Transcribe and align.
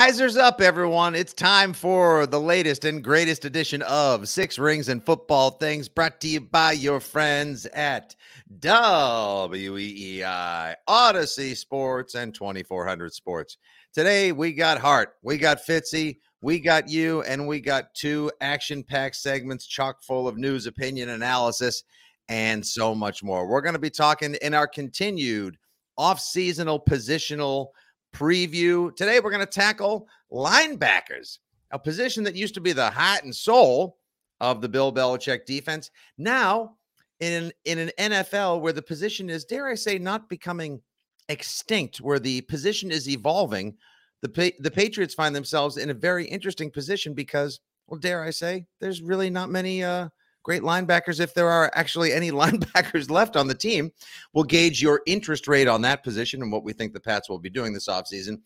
Risers 0.00 0.38
up, 0.38 0.62
everyone. 0.62 1.14
It's 1.14 1.34
time 1.34 1.74
for 1.74 2.26
the 2.26 2.40
latest 2.40 2.86
and 2.86 3.04
greatest 3.04 3.44
edition 3.44 3.82
of 3.82 4.30
Six 4.30 4.58
Rings 4.58 4.88
and 4.88 5.04
Football 5.04 5.50
Things 5.50 5.90
brought 5.90 6.22
to 6.22 6.28
you 6.28 6.40
by 6.40 6.72
your 6.72 7.00
friends 7.00 7.66
at 7.66 8.16
WEEI, 8.60 10.74
Audacy 10.88 11.54
Sports, 11.54 12.14
and 12.14 12.34
2400 12.34 13.12
Sports. 13.12 13.58
Today, 13.92 14.32
we 14.32 14.54
got 14.54 14.78
Hart, 14.78 15.16
we 15.22 15.36
got 15.36 15.66
Fitzy, 15.68 16.16
we 16.40 16.60
got 16.60 16.88
you, 16.88 17.20
and 17.24 17.46
we 17.46 17.60
got 17.60 17.92
two 17.92 18.32
action 18.40 18.82
packed 18.82 19.16
segments 19.16 19.66
chock 19.66 20.02
full 20.02 20.26
of 20.26 20.38
news, 20.38 20.66
opinion, 20.66 21.10
analysis, 21.10 21.84
and 22.30 22.66
so 22.66 22.94
much 22.94 23.22
more. 23.22 23.46
We're 23.46 23.60
going 23.60 23.74
to 23.74 23.78
be 23.78 23.90
talking 23.90 24.34
in 24.40 24.54
our 24.54 24.66
continued 24.66 25.58
off 25.98 26.20
seasonal 26.20 26.80
positional 26.80 27.66
preview. 28.12 28.94
Today, 28.96 29.20
we're 29.20 29.30
going 29.30 29.44
to 29.44 29.46
tackle 29.46 30.06
linebackers, 30.32 31.38
a 31.70 31.78
position 31.78 32.24
that 32.24 32.34
used 32.34 32.54
to 32.54 32.60
be 32.60 32.72
the 32.72 32.90
heart 32.90 33.24
and 33.24 33.34
soul 33.34 33.96
of 34.40 34.60
the 34.60 34.68
Bill 34.68 34.92
Belichick 34.92 35.46
defense. 35.46 35.90
Now, 36.18 36.76
in, 37.20 37.52
in 37.64 37.78
an 37.78 37.90
NFL 37.98 38.60
where 38.60 38.72
the 38.72 38.82
position 38.82 39.28
is, 39.28 39.44
dare 39.44 39.68
I 39.68 39.74
say, 39.74 39.98
not 39.98 40.28
becoming 40.28 40.80
extinct, 41.28 41.98
where 41.98 42.18
the 42.18 42.40
position 42.42 42.90
is 42.90 43.08
evolving, 43.08 43.76
the, 44.22 44.54
the 44.58 44.70
Patriots 44.70 45.14
find 45.14 45.34
themselves 45.34 45.76
in 45.76 45.90
a 45.90 45.94
very 45.94 46.26
interesting 46.26 46.70
position 46.70 47.14
because, 47.14 47.60
well, 47.86 48.00
dare 48.00 48.22
I 48.22 48.30
say, 48.30 48.66
there's 48.80 49.02
really 49.02 49.30
not 49.30 49.50
many 49.50 49.84
uh, 49.84 50.08
great 50.42 50.62
linebackers. 50.62 51.20
If 51.20 51.34
there 51.34 51.48
are 51.48 51.70
actually 51.74 52.12
any 52.12 52.30
linebackers 52.32 53.10
left 53.10 53.36
on 53.36 53.48
the 53.48 53.54
team, 53.54 53.92
we'll 54.32 54.44
gauge 54.44 54.82
your 54.82 55.02
interest 55.06 55.48
rate 55.48 55.68
on 55.68 55.82
that 55.82 56.02
position 56.02 56.42
and 56.42 56.52
what 56.52 56.64
we 56.64 56.72
think 56.72 56.92
the 56.92 57.00
Pats 57.00 57.28
will 57.28 57.38
be 57.38 57.50
doing 57.50 57.72
this 57.72 57.88
offseason. 57.88 58.40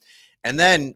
And 0.44 0.58
then 0.58 0.94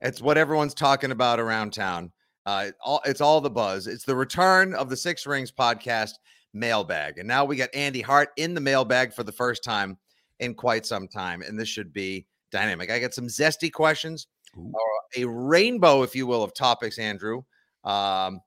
it's 0.00 0.20
what 0.20 0.38
everyone's 0.38 0.74
talking 0.74 1.12
about 1.12 1.40
around 1.40 1.72
town. 1.72 2.12
Uh, 2.46 2.70
all, 2.82 3.00
it's 3.04 3.20
all 3.20 3.40
the 3.40 3.50
buzz. 3.50 3.86
It's 3.86 4.04
the 4.04 4.16
return 4.16 4.74
of 4.74 4.88
the 4.88 4.96
Six 4.96 5.26
Rings 5.26 5.52
podcast 5.52 6.12
mailbag. 6.54 7.18
And 7.18 7.28
now 7.28 7.44
we 7.44 7.56
got 7.56 7.74
Andy 7.74 8.00
Hart 8.00 8.30
in 8.36 8.54
the 8.54 8.60
mailbag 8.60 9.12
for 9.12 9.22
the 9.22 9.32
first 9.32 9.62
time 9.62 9.98
in 10.40 10.54
quite 10.54 10.86
some 10.86 11.08
time. 11.08 11.42
And 11.42 11.58
this 11.58 11.68
should 11.68 11.92
be 11.92 12.26
dynamic. 12.50 12.90
I 12.90 12.98
got 13.00 13.14
some 13.14 13.26
zesty 13.26 13.72
questions, 13.72 14.28
or 14.56 14.80
a 15.16 15.24
rainbow, 15.24 16.02
if 16.02 16.14
you 16.14 16.26
will, 16.26 16.42
of 16.42 16.54
topics, 16.54 16.98
Andrew. 16.98 17.42
Um, 17.84 18.40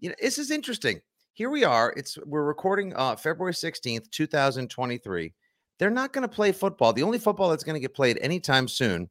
you 0.00 0.08
know, 0.08 0.14
this 0.20 0.38
is 0.38 0.50
interesting. 0.50 1.00
Here 1.38 1.50
we 1.50 1.62
are. 1.62 1.94
It's 1.96 2.18
we're 2.26 2.42
recording 2.42 2.92
uh 2.96 3.14
February 3.14 3.52
16th, 3.52 4.10
2023. 4.10 5.32
They're 5.78 5.88
not 5.88 6.12
going 6.12 6.28
to 6.28 6.34
play 6.34 6.50
football. 6.50 6.92
The 6.92 7.04
only 7.04 7.20
football 7.20 7.50
that's 7.50 7.62
going 7.62 7.74
to 7.74 7.80
get 7.80 7.94
played 7.94 8.18
anytime 8.20 8.66
soon 8.66 9.08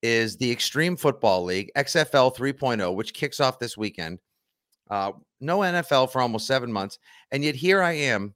is 0.00 0.38
the 0.38 0.50
Extreme 0.50 0.96
Football 0.96 1.44
League, 1.44 1.70
XFL 1.76 2.34
3.0, 2.34 2.94
which 2.94 3.12
kicks 3.12 3.40
off 3.40 3.58
this 3.58 3.76
weekend. 3.76 4.20
Uh, 4.90 5.12
no 5.42 5.58
NFL 5.58 6.10
for 6.10 6.22
almost 6.22 6.46
seven 6.46 6.72
months. 6.72 6.98
And 7.30 7.44
yet 7.44 7.54
here 7.54 7.82
I 7.82 7.92
am, 7.92 8.34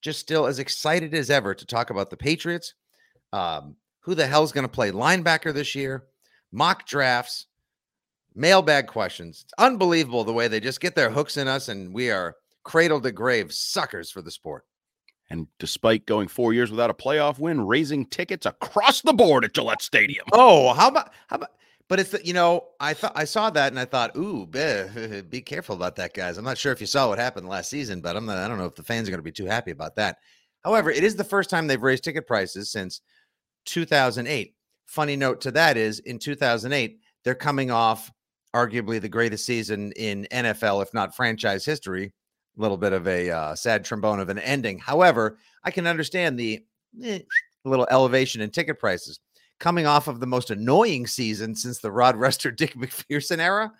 just 0.00 0.20
still 0.20 0.46
as 0.46 0.60
excited 0.60 1.12
as 1.12 1.28
ever 1.28 1.56
to 1.56 1.66
talk 1.66 1.90
about 1.90 2.08
the 2.08 2.16
Patriots. 2.16 2.74
Um, 3.32 3.74
who 4.02 4.14
the 4.14 4.28
hell's 4.28 4.52
going 4.52 4.62
to 4.62 4.68
play 4.68 4.92
linebacker 4.92 5.52
this 5.52 5.74
year? 5.74 6.04
Mock 6.52 6.86
drafts, 6.86 7.46
mailbag 8.36 8.86
questions. 8.86 9.42
It's 9.42 9.54
unbelievable 9.58 10.22
the 10.22 10.32
way 10.32 10.46
they 10.46 10.60
just 10.60 10.80
get 10.80 10.94
their 10.94 11.10
hooks 11.10 11.36
in 11.36 11.48
us, 11.48 11.68
and 11.68 11.92
we 11.92 12.12
are 12.12 12.36
cradle 12.66 13.00
to 13.00 13.12
grave 13.12 13.52
suckers 13.52 14.10
for 14.10 14.20
the 14.20 14.30
sport. 14.30 14.64
And 15.30 15.46
despite 15.60 16.04
going 16.04 16.26
four 16.26 16.52
years 16.52 16.70
without 16.70 16.90
a 16.90 16.94
playoff 16.94 17.38
win, 17.38 17.64
raising 17.64 18.06
tickets 18.06 18.44
across 18.44 19.02
the 19.02 19.12
board 19.12 19.44
at 19.44 19.54
Gillette 19.54 19.82
Stadium. 19.82 20.26
Oh, 20.32 20.74
how 20.74 20.88
about 20.88 21.12
how 21.28 21.36
about? 21.36 21.50
But 21.88 22.00
it's 22.00 22.10
the, 22.10 22.26
you 22.26 22.32
know 22.32 22.64
I 22.80 22.92
thought 22.92 23.12
I 23.14 23.24
saw 23.24 23.50
that 23.50 23.72
and 23.72 23.78
I 23.78 23.84
thought, 23.84 24.16
ooh, 24.16 24.46
be, 24.46 25.22
be 25.30 25.40
careful 25.40 25.76
about 25.76 25.94
that, 25.96 26.12
guys. 26.12 26.38
I'm 26.38 26.44
not 26.44 26.58
sure 26.58 26.72
if 26.72 26.80
you 26.80 26.88
saw 26.88 27.08
what 27.08 27.18
happened 27.18 27.48
last 27.48 27.70
season, 27.70 28.00
but 28.00 28.16
I'm 28.16 28.26
not. 28.26 28.38
I 28.38 28.48
don't 28.48 28.58
know 28.58 28.66
if 28.66 28.74
the 28.74 28.82
fans 28.82 29.08
are 29.08 29.12
going 29.12 29.18
to 29.18 29.22
be 29.22 29.32
too 29.32 29.46
happy 29.46 29.70
about 29.70 29.94
that. 29.96 30.18
However, 30.64 30.90
it 30.90 31.04
is 31.04 31.14
the 31.14 31.24
first 31.24 31.48
time 31.48 31.68
they've 31.68 31.80
raised 31.80 32.02
ticket 32.02 32.26
prices 32.26 32.72
since 32.72 33.00
2008. 33.66 34.54
Funny 34.86 35.16
note 35.16 35.40
to 35.42 35.52
that 35.52 35.76
is 35.76 36.00
in 36.00 36.18
2008 36.18 36.98
they're 37.24 37.34
coming 37.34 37.72
off 37.72 38.12
arguably 38.54 39.00
the 39.00 39.08
greatest 39.08 39.44
season 39.44 39.92
in 39.92 40.26
NFL, 40.32 40.82
if 40.82 40.94
not 40.94 41.14
franchise 41.14 41.64
history. 41.64 42.12
A 42.56 42.60
little 42.60 42.76
bit 42.76 42.92
of 42.92 43.06
a 43.06 43.30
uh, 43.30 43.54
sad 43.54 43.84
trombone 43.84 44.20
of 44.20 44.28
an 44.28 44.38
ending. 44.38 44.78
However, 44.78 45.38
I 45.64 45.70
can 45.70 45.86
understand 45.86 46.38
the 46.38 46.64
eh, 47.02 47.20
little 47.64 47.86
elevation 47.90 48.40
in 48.40 48.50
ticket 48.50 48.78
prices 48.78 49.20
coming 49.58 49.86
off 49.86 50.08
of 50.08 50.20
the 50.20 50.26
most 50.26 50.50
annoying 50.50 51.06
season 51.06 51.54
since 51.54 51.78
the 51.78 51.90
Rod 51.90 52.16
Rester 52.16 52.50
Dick 52.56 52.74
MacPherson 52.74 53.38
era. 53.38 53.72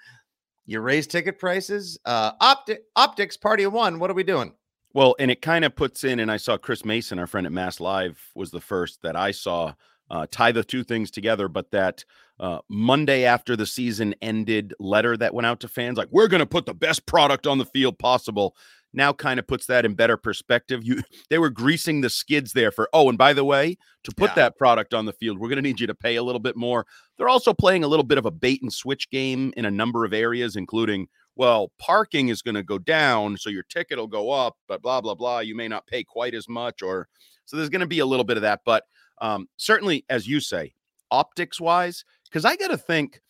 You 0.66 0.80
raise 0.80 1.06
ticket 1.06 1.38
prices. 1.38 1.98
Uh, 2.04 2.32
Opti- 2.38 2.78
optics 2.96 3.36
party 3.36 3.64
of 3.64 3.72
one. 3.72 3.98
What 3.98 4.10
are 4.10 4.14
we 4.14 4.24
doing? 4.24 4.52
Well, 4.94 5.14
and 5.18 5.30
it 5.30 5.42
kind 5.42 5.64
of 5.64 5.76
puts 5.76 6.04
in, 6.04 6.20
and 6.20 6.30
I 6.30 6.38
saw 6.38 6.56
Chris 6.56 6.84
Mason, 6.84 7.18
our 7.18 7.26
friend 7.26 7.46
at 7.46 7.52
Mass 7.52 7.80
Live, 7.80 8.18
was 8.34 8.50
the 8.50 8.60
first 8.60 9.02
that 9.02 9.14
I 9.14 9.30
saw 9.30 9.74
uh, 10.10 10.26
tie 10.30 10.52
the 10.52 10.64
two 10.64 10.84
things 10.84 11.10
together. 11.10 11.48
But 11.48 11.70
that 11.72 12.04
uh, 12.38 12.58
Monday 12.68 13.24
after 13.24 13.56
the 13.56 13.66
season 13.66 14.14
ended 14.22 14.74
letter 14.78 15.16
that 15.16 15.34
went 15.34 15.46
out 15.46 15.60
to 15.60 15.68
fans, 15.68 15.98
like 15.98 16.08
we're 16.10 16.28
going 16.28 16.40
to 16.40 16.46
put 16.46 16.66
the 16.66 16.74
best 16.74 17.06
product 17.06 17.46
on 17.46 17.58
the 17.58 17.64
field 17.66 17.98
possible, 17.98 18.54
now 18.92 19.12
kind 19.12 19.38
of 19.38 19.46
puts 19.46 19.66
that 19.66 19.84
in 19.84 19.94
better 19.94 20.16
perspective. 20.16 20.82
You 20.84 21.02
they 21.30 21.38
were 21.38 21.50
greasing 21.50 22.00
the 22.00 22.10
skids 22.10 22.52
there 22.52 22.70
for 22.70 22.88
oh, 22.92 23.08
and 23.08 23.18
by 23.18 23.32
the 23.32 23.44
way, 23.44 23.76
to 24.04 24.12
put 24.14 24.30
Yeah. 24.30 24.34
that 24.36 24.58
product 24.58 24.94
on 24.94 25.06
the 25.06 25.12
field, 25.12 25.38
we're 25.38 25.48
going 25.48 25.56
to 25.56 25.62
need 25.62 25.80
you 25.80 25.86
to 25.86 25.94
pay 25.94 26.16
a 26.16 26.22
little 26.22 26.40
bit 26.40 26.56
more. 26.56 26.86
They're 27.18 27.28
also 27.28 27.52
playing 27.52 27.84
a 27.84 27.88
little 27.88 28.04
bit 28.04 28.18
of 28.18 28.26
a 28.26 28.30
bait 28.30 28.62
and 28.62 28.72
switch 28.72 29.10
game 29.10 29.52
in 29.56 29.64
a 29.64 29.70
number 29.70 30.04
of 30.04 30.12
areas, 30.12 30.56
including 30.56 31.08
well, 31.38 31.70
parking 31.78 32.28
is 32.30 32.40
going 32.40 32.54
to 32.54 32.62
go 32.62 32.78
down, 32.78 33.36
so 33.36 33.50
your 33.50 33.64
ticket 33.64 33.98
will 33.98 34.06
go 34.06 34.30
up, 34.30 34.56
but 34.68 34.80
blah 34.80 35.00
blah 35.02 35.14
blah. 35.14 35.40
You 35.40 35.54
may 35.54 35.68
not 35.68 35.86
pay 35.86 36.02
quite 36.02 36.34
as 36.34 36.48
much, 36.48 36.80
or 36.82 37.08
so 37.44 37.56
there's 37.56 37.68
going 37.68 37.80
to 37.82 37.86
be 37.86 37.98
a 37.98 38.06
little 38.06 38.24
bit 38.24 38.38
of 38.38 38.42
that. 38.42 38.60
But 38.64 38.84
um, 39.20 39.48
certainly, 39.56 40.04
as 40.08 40.26
you 40.26 40.40
say, 40.40 40.74
optics 41.10 41.60
wise, 41.60 42.04
because 42.24 42.44
I 42.44 42.56
got 42.56 42.68
to 42.68 42.78
think 42.78 43.20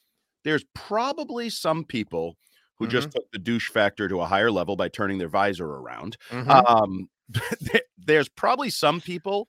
there's 0.45 0.65
probably 0.75 1.51
some 1.51 1.85
people 1.85 2.37
who 2.77 2.87
just 2.87 3.11
took 3.11 3.31
the 3.33 3.39
douche 3.39 3.71
factor 3.71 4.07
to 4.07 4.21
a 4.21 4.27
higher 4.27 4.51
level 4.51 4.77
by 4.77 4.89
turning 4.89 5.17
their 5.17 5.29
visor 5.29 5.67
around. 5.67 6.19
Mhm. 6.31 6.71
Um, 6.71 7.09
there's 7.99 8.29
probably 8.29 8.69
some 8.69 9.01
people 9.01 9.49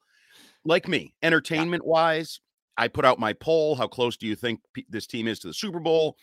like 0.63 0.87
me, 0.87 1.13
entertainment 1.21 1.85
wise. 1.85 2.39
I 2.77 2.87
put 2.87 3.03
out 3.03 3.19
my 3.19 3.33
poll. 3.33 3.75
How 3.75 3.87
close 3.87 4.15
do 4.15 4.27
you 4.27 4.35
think 4.35 4.61
pe- 4.73 4.85
this 4.89 5.07
team 5.07 5.27
is 5.27 5.39
to 5.39 5.47
the 5.47 5.53
Super 5.53 5.79
Bowl? 5.79 6.17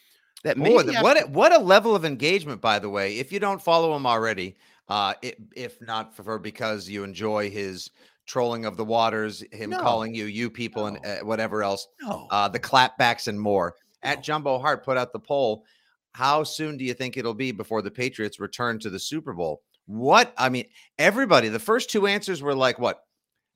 that 0.44 0.58
Boy, 0.58 0.84
what 1.00 1.22
a, 1.22 1.26
what 1.26 1.52
a 1.52 1.58
level 1.58 1.96
of 1.96 2.04
engagement, 2.04 2.60
by 2.60 2.78
the 2.78 2.88
way. 2.88 3.18
If 3.18 3.32
you 3.32 3.40
don't 3.40 3.62
follow 3.62 3.96
him 3.96 4.06
already, 4.06 4.56
uh, 4.88 5.14
it, 5.22 5.36
if 5.56 5.80
not 5.80 6.14
for 6.14 6.38
because 6.38 6.88
you 6.88 7.04
enjoy 7.04 7.50
his 7.50 7.90
trolling 8.26 8.64
of 8.64 8.76
the 8.76 8.84
waters, 8.84 9.42
him 9.52 9.70
No. 9.70 9.80
calling 9.80 10.14
you 10.14 10.26
you 10.26 10.50
people 10.50 10.86
and 10.86 10.98
uh, 11.04 11.18
whatever 11.18 11.62
else, 11.62 11.88
no. 12.02 12.26
uh, 12.30 12.48
the 12.48 12.58
clapbacks 12.58 13.28
and 13.28 13.38
more. 13.40 13.74
No. 14.02 14.10
At 14.10 14.22
Jumbo 14.22 14.58
Hart 14.58 14.84
put 14.84 14.96
out 14.96 15.12
the 15.12 15.18
poll. 15.18 15.64
How 16.12 16.44
soon 16.44 16.76
do 16.76 16.84
you 16.84 16.94
think 16.94 17.16
it'll 17.16 17.34
be 17.34 17.52
before 17.52 17.82
the 17.82 17.90
Patriots 17.90 18.38
return 18.38 18.78
to 18.80 18.90
the 18.90 18.98
Super 19.00 19.32
Bowl? 19.32 19.62
What 19.86 20.32
I 20.38 20.48
mean, 20.48 20.66
everybody. 20.98 21.48
The 21.48 21.58
first 21.58 21.90
two 21.90 22.06
answers 22.06 22.40
were 22.40 22.54
like 22.54 22.78
what, 22.78 23.00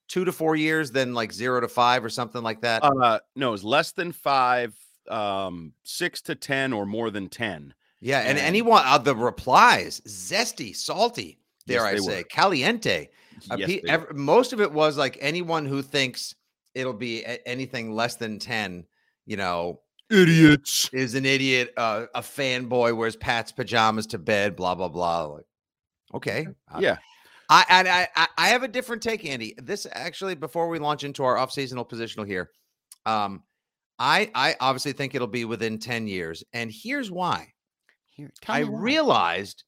two 0.09 0.25
to 0.25 0.33
four 0.33 0.57
years, 0.57 0.91
then 0.91 1.15
like 1.15 1.33
zero 1.33 1.61
to 1.61 1.69
five 1.69 2.05
or 2.05 2.11
something 2.11 2.43
like 2.43 2.61
that. 2.63 2.83
Uh, 2.83 3.21
no, 3.37 3.55
it's 3.55 3.63
less 3.65 3.93
than 3.93 4.13
five, 4.13 4.75
um, 5.09 5.73
six 5.85 6.21
to 6.23 6.35
ten, 6.35 6.73
or 6.73 6.85
more 6.85 7.11
than 7.11 7.29
ten. 7.29 7.73
Yeah, 8.01 8.21
and 8.21 8.39
And- 8.39 8.47
anyone 8.47 8.83
uh, 8.85 8.99
the 8.99 9.15
replies 9.17 10.01
zesty, 10.07 10.75
salty, 10.75 11.39
dare 11.67 11.85
Yes, 11.93 12.03
I 12.03 12.07
say, 12.07 12.19
were. 12.19 12.25
caliente. 12.25 13.09
Uh, 13.51 13.57
Yes, 13.59 13.81
pe- 13.85 14.05
most 14.15 14.53
of 14.53 14.61
it 14.61 14.73
was 14.73 14.97
like 14.97 15.17
anyone 15.21 15.65
who 15.67 15.83
thinks 15.83 16.35
it'll 16.75 16.93
be 16.93 17.23
a- 17.25 17.41
anything 17.47 17.93
less 17.93 18.17
than 18.17 18.39
ten, 18.39 18.85
you 19.27 19.37
know, 19.37 19.81
idiots. 20.11 20.89
is 20.93 21.15
an 21.15 21.25
idiot, 21.27 21.73
uh, 21.77 22.07
a 22.15 22.21
fanboy, 22.23 22.97
wears 22.97 23.17
Pat's 23.17 23.53
pajamas 23.53 24.07
to 24.09 24.19
bed, 24.19 24.57
blah 24.57 24.75
blah 24.75 24.89
blah. 24.89 25.25
Like, 25.25 25.45
okay, 26.15 26.47
uh, 26.73 26.79
Yeah, 26.81 26.99
I 27.49 27.65
and 27.69 27.89
I, 27.89 28.09
I 28.17 28.29
I 28.39 28.49
have 28.49 28.63
a 28.63 28.69
different 28.69 29.03
take, 29.03 29.25
Andy. 29.25 29.55
This 29.63 29.87
actually, 29.93 30.35
before 30.35 30.69
we 30.69 30.79
launch 30.79 31.03
into 31.05 31.25
our 31.25 31.37
off-seasonal 31.37 31.85
positional 31.85 32.27
here, 32.27 32.51
um, 33.07 33.43
I 33.99 34.31
I 34.35 34.57
obviously 34.61 34.93
think 34.93 35.15
it'll 35.15 35.27
be 35.27 35.45
within 35.45 35.79
ten 35.79 36.07
years, 36.07 36.43
and 36.53 36.71
here's 36.73 37.11
why. 37.11 37.53
Here, 38.19 38.33
I 38.49 38.61
realized, 38.61 39.63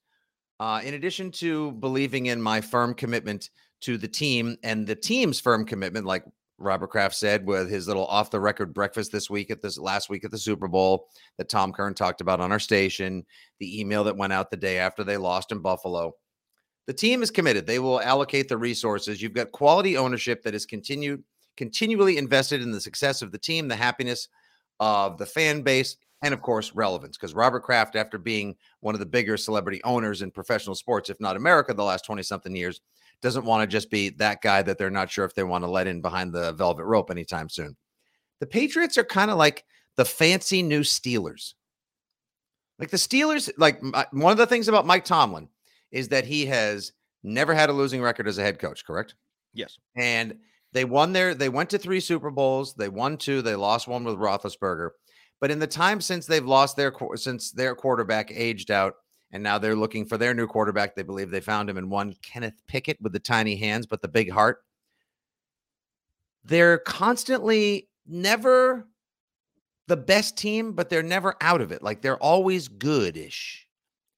uh, 0.59 0.81
in 0.85 0.95
addition 0.95 1.31
to 1.33 1.71
believing 1.73 2.27
in 2.27 2.43
my 2.43 2.61
firm 2.61 2.95
commitment 2.95 3.49
to 3.83 3.97
the 3.97 4.09
team 4.09 4.57
and 4.65 4.87
the 4.87 4.97
team's 4.97 5.39
firm 5.39 5.65
commitment, 5.65 6.05
like 6.05 6.25
Robert 6.59 6.89
Kraft 6.89 7.15
said 7.15 7.47
with 7.47 7.71
his 7.71 7.87
little 7.87 8.07
off 8.07 8.33
the 8.33 8.41
record 8.41 8.75
breakfast 8.75 9.13
this 9.13 9.31
week 9.31 9.53
at 9.53 9.63
this 9.63 9.79
last 9.79 10.11
week 10.11 10.25
at 10.25 10.33
the 10.33 10.39
Super 10.39 10.67
Bowl 10.67 11.07
that 11.39 11.49
Tom 11.49 11.73
Curran 11.73 11.95
talked 11.95 12.21
about 12.21 12.41
on 12.41 12.51
our 12.51 12.59
station, 12.59 13.25
the 13.61 13.81
email 13.81 14.03
that 14.03 14.17
went 14.17 14.33
out 14.33 14.51
the 14.51 14.57
day 14.57 14.79
after 14.79 15.05
they 15.05 15.17
lost 15.17 15.53
in 15.53 15.61
Buffalo. 15.61 16.13
The 16.89 16.93
team 16.93 17.23
is 17.23 17.31
committed. 17.31 17.69
They 17.69 17.79
will 17.79 18.01
allocate 18.01 18.49
the 18.49 18.59
resources. 18.59 19.23
You've 19.23 19.33
got 19.33 19.53
quality 19.53 19.97
ownership 19.97 20.43
that 20.43 20.57
is 20.57 20.67
continued 20.67 21.23
continually 21.57 22.17
invested 22.17 22.63
in 22.63 22.73
the 22.73 22.81
success 22.81 23.23
of 23.23 23.31
the 23.31 23.39
team, 23.39 23.69
the 23.69 23.77
happiness 23.77 24.27
of 24.81 25.19
the 25.19 25.27
fan 25.27 25.63
base, 25.63 25.97
and 26.23 26.35
of 26.35 26.43
course, 26.43 26.75
relevance. 26.75 27.17
Because 27.17 27.35
Robert 27.35 27.61
Kraft, 27.61 27.97
after 27.97 28.19
being 28.19 28.57
one 28.81 28.95
of 28.95 28.99
the 28.99 29.07
bigger 29.07 29.37
celebrity 29.37 29.81
owners 29.85 30.23
in 30.23 30.31
professional 30.31 30.75
sports, 30.75 31.11
if 31.11 31.21
not 31.21 31.37
America, 31.37 31.75
the 31.75 31.85
last 31.85 32.05
20 32.05 32.23
something 32.23 32.55
years, 32.55 32.81
doesn't 33.23 33.45
want 33.45 33.63
to 33.63 33.67
just 33.67 33.91
be 33.91 34.11
that 34.11 34.41
guy 34.43 34.63
that 34.63 34.79
they're 34.79 34.91
not 34.91 35.11
sure 35.11 35.25
if 35.25 35.35
they 35.35 35.43
want 35.43 35.63
to 35.65 35.71
let 35.71 35.87
in 35.87 36.01
behind 36.01 36.33
the 36.33 36.53
velvet 36.53 36.85
rope 36.85 37.11
anytime 37.11 37.49
soon. 37.49 37.77
The 38.41 38.47
Patriots 38.47 38.97
are 38.97 39.05
kind 39.05 39.31
of 39.31 39.37
like 39.37 39.65
the 39.97 40.05
fancy 40.05 40.63
new 40.63 40.81
Steelers. 40.81 41.55
Like 42.79 42.91
the 42.91 42.97
Steelers, 42.97 43.51
like 43.59 43.79
uh, 43.93 44.05
one 44.13 44.33
of 44.33 44.39
the 44.39 44.47
things 44.47 44.69
about 44.69 44.87
Mike 44.87 45.05
Tomlin 45.05 45.49
is 45.91 46.09
that 46.09 46.25
he 46.25 46.47
has 46.47 46.93
never 47.23 47.53
had 47.55 47.69
a 47.69 47.75
losing 47.75 48.01
record 48.01 48.27
as 48.27 48.39
a 48.39 48.43
head 48.43 48.59
coach, 48.59 48.87
correct? 48.87 49.15
Yes. 49.53 49.79
and 49.97 50.39
they 50.73 50.85
won 50.85 51.13
their 51.13 51.35
they 51.35 51.49
went 51.49 51.71
to 51.71 51.79
three 51.79 52.01
Super 52.01 52.31
Bowls. 52.31 52.75
They 52.75 52.89
won 52.89 53.17
two. 53.17 53.43
They 53.43 53.57
lost 53.57 53.89
one 53.89 54.05
with 54.05 54.17
Roethlisberger. 54.17 54.91
But 55.41 55.51
in 55.51 55.59
the 55.59 55.67
time 55.67 56.01
since 56.01 56.27
they've 56.27 56.45
lost 56.45 56.77
their 56.77 56.93
since 57.17 57.51
their 57.51 57.75
quarterback 57.75 58.31
aged 58.31 58.71
out, 58.71 58.97
and 59.33 59.43
now 59.43 59.59
they're 59.59 59.77
looking 59.77 60.05
for 60.05 60.19
their 60.19 60.35
new 60.35 60.47
quarterback, 60.47 60.95
they 60.95 61.03
believe 61.03 61.31
they 61.31 61.41
found 61.41 61.71
him 61.71 61.79
in 61.79 61.89
one 61.89 62.15
Kenneth 62.23 62.61
Pickett 62.69 63.01
with 63.01 63.13
the 63.13 63.19
tiny 63.19 63.57
hands 63.57 63.87
but 63.87 64.03
the 64.03 64.09
big 64.09 64.31
heart. 64.31 64.63
They're 66.45 66.79
constantly 66.79 67.89
never 68.07 68.87
the 69.87 69.97
best 69.97 70.37
team, 70.37 70.73
but 70.73 70.89
they're 70.89 71.03
never 71.03 71.37
out 71.41 71.61
of 71.61 71.73
it. 71.73 71.83
Like 71.83 72.03
they're 72.03 72.19
always 72.19 72.69
goodish. 72.69 73.67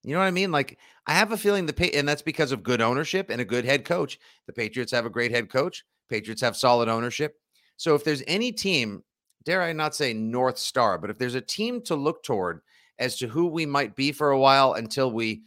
You 0.02 0.14
know 0.14 0.20
what 0.20 0.26
I 0.26 0.32
mean? 0.32 0.50
Like 0.50 0.78
I 1.06 1.14
have 1.14 1.32
a 1.32 1.36
feeling 1.36 1.66
the 1.66 1.94
and 1.96 2.08
that's 2.08 2.22
because 2.22 2.52
of 2.52 2.62
good 2.62 2.80
ownership 2.80 3.30
and 3.30 3.40
a 3.40 3.44
good 3.44 3.64
head 3.64 3.84
coach. 3.84 4.18
The 4.46 4.52
Patriots 4.52 4.92
have 4.92 5.06
a 5.06 5.10
great 5.10 5.30
head 5.30 5.50
coach. 5.50 5.84
Patriots 6.08 6.42
have 6.42 6.56
solid 6.56 6.88
ownership. 6.88 7.36
So 7.76 7.94
if 7.94 8.04
there's 8.04 8.22
any 8.26 8.52
team, 8.52 9.02
dare 9.44 9.62
I 9.62 9.72
not 9.72 9.94
say 9.94 10.12
North 10.12 10.58
Star, 10.58 10.98
but 10.98 11.10
if 11.10 11.18
there's 11.18 11.34
a 11.34 11.40
team 11.40 11.80
to 11.82 11.94
look 11.94 12.22
toward 12.22 12.60
as 12.98 13.16
to 13.18 13.26
who 13.28 13.46
we 13.46 13.66
might 13.66 13.96
be 13.96 14.12
for 14.12 14.30
a 14.30 14.38
while 14.38 14.74
until 14.74 15.10
we 15.10 15.42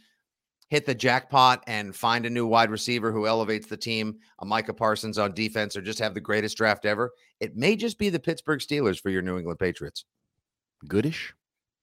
hit 0.68 0.84
the 0.84 0.94
jackpot 0.94 1.62
and 1.68 1.94
find 1.94 2.26
a 2.26 2.30
new 2.30 2.46
wide 2.46 2.70
receiver 2.70 3.12
who 3.12 3.26
elevates 3.26 3.68
the 3.68 3.76
team, 3.76 4.18
a 4.40 4.44
Micah 4.44 4.74
Parsons 4.74 5.16
on 5.16 5.32
defense, 5.32 5.76
or 5.76 5.80
just 5.80 6.00
have 6.00 6.12
the 6.12 6.20
greatest 6.20 6.56
draft 6.56 6.84
ever, 6.84 7.12
it 7.40 7.56
may 7.56 7.76
just 7.76 7.98
be 7.98 8.08
the 8.08 8.18
Pittsburgh 8.18 8.58
Steelers 8.60 9.00
for 9.00 9.10
your 9.10 9.22
New 9.22 9.38
England 9.38 9.58
Patriots. 9.60 10.04
Goodish. 10.88 11.34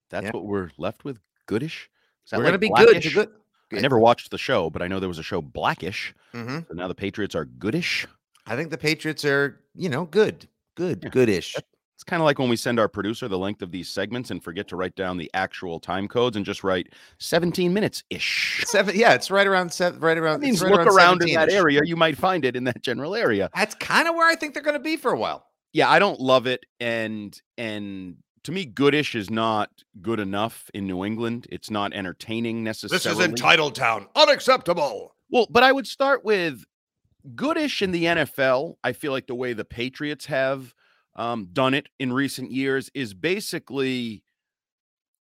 That's 0.09 0.25
Yeah. 0.25 0.31
what 0.31 0.45
we're 0.45 0.69
left 0.77 1.05
with. 1.05 1.19
Goodish. 1.45 1.89
We're 2.31 2.39
like 2.39 2.43
going 2.43 2.53
to 2.53 2.99
be 3.01 3.09
good. 3.13 3.29
Good. 3.69 3.79
I 3.79 3.81
never 3.81 3.97
watched 3.99 4.29
the 4.31 4.37
show, 4.37 4.69
but 4.69 4.81
I 4.81 4.87
know 4.87 4.99
there 4.99 5.09
was 5.09 5.17
a 5.19 5.23
show 5.23 5.41
Blackish. 5.41 6.13
hmm 6.33 6.59
So 6.67 6.73
now 6.73 6.87
the 6.87 6.93
Patriots 6.95 7.33
are 7.35 7.45
goodish. 7.45 8.05
I 8.45 8.55
think 8.55 8.69
the 8.69 8.77
Patriots 8.77 9.25
are, 9.25 9.61
you 9.73 9.89
know, 9.89 10.05
good, 10.05 10.47
good, 10.75 10.99
Yeah. 11.03 11.09
goodish. 11.09 11.55
It's 12.03 12.09
kind 12.09 12.21
of 12.21 12.25
like 12.25 12.37
when 12.37 12.49
we 12.49 12.57
send 12.57 12.81
our 12.81 12.89
producer 12.89 13.29
the 13.29 13.37
length 13.37 13.61
of 13.61 13.71
these 13.71 13.87
segments 13.87 14.29
and 14.29 14.43
forget 14.43 14.67
to 14.67 14.75
write 14.75 14.93
down 14.97 15.15
the 15.15 15.31
actual 15.33 15.79
time 15.79 16.09
codes 16.09 16.35
and 16.35 16.45
just 16.45 16.61
write 16.61 16.89
17 17.19 17.73
minutes 17.73 18.03
ish. 18.09 18.61
Seven, 18.67 18.93
yeah, 18.93 19.13
it's 19.13 19.31
right 19.31 19.47
around 19.47 19.71
seven, 19.71 20.01
right 20.01 20.17
around. 20.17 20.41
That 20.41 20.47
means 20.47 20.61
right 20.61 20.73
look 20.73 20.85
around 20.85 21.23
in 21.23 21.33
that 21.35 21.49
area. 21.49 21.79
You 21.85 21.95
might 21.95 22.17
find 22.17 22.43
it 22.43 22.57
in 22.57 22.65
that 22.65 22.81
general 22.81 23.15
area. 23.15 23.49
That's 23.55 23.73
kind 23.75 24.09
of 24.09 24.15
where 24.15 24.29
I 24.29 24.35
think 24.35 24.53
they're 24.53 24.61
going 24.61 24.73
to 24.73 24.83
be 24.83 24.97
for 24.97 25.13
a 25.13 25.17
while. 25.17 25.45
Yeah, 25.71 25.89
I 25.89 25.97
don't 25.97 26.19
love 26.19 26.45
it. 26.45 26.65
And 26.81 27.41
and 27.57 28.17
to 28.43 28.51
me, 28.51 28.65
goodish 28.65 29.15
is 29.15 29.29
not 29.29 29.69
good 30.01 30.19
enough 30.19 30.69
in 30.73 30.85
New 30.85 31.05
England. 31.05 31.47
It's 31.51 31.71
not 31.71 31.93
entertaining 31.93 32.65
necessarily. 32.65 32.97
This 32.97 33.05
is 33.05 33.25
entitled 33.25 33.75
town. 33.75 34.07
Unacceptable. 34.13 35.15
Well, 35.29 35.47
but 35.49 35.63
I 35.63 35.71
would 35.71 35.87
start 35.87 36.25
with 36.25 36.65
goodish 37.33 37.81
in 37.81 37.91
the 37.91 38.03
NFL. 38.03 38.75
I 38.83 38.91
feel 38.91 39.13
like 39.13 39.27
the 39.27 39.35
way 39.35 39.53
the 39.53 39.63
Patriots 39.63 40.25
have 40.25 40.73
um, 41.15 41.49
done 41.51 41.73
it 41.73 41.87
in 41.99 42.11
recent 42.13 42.51
years 42.51 42.89
is 42.93 43.13
basically. 43.13 44.23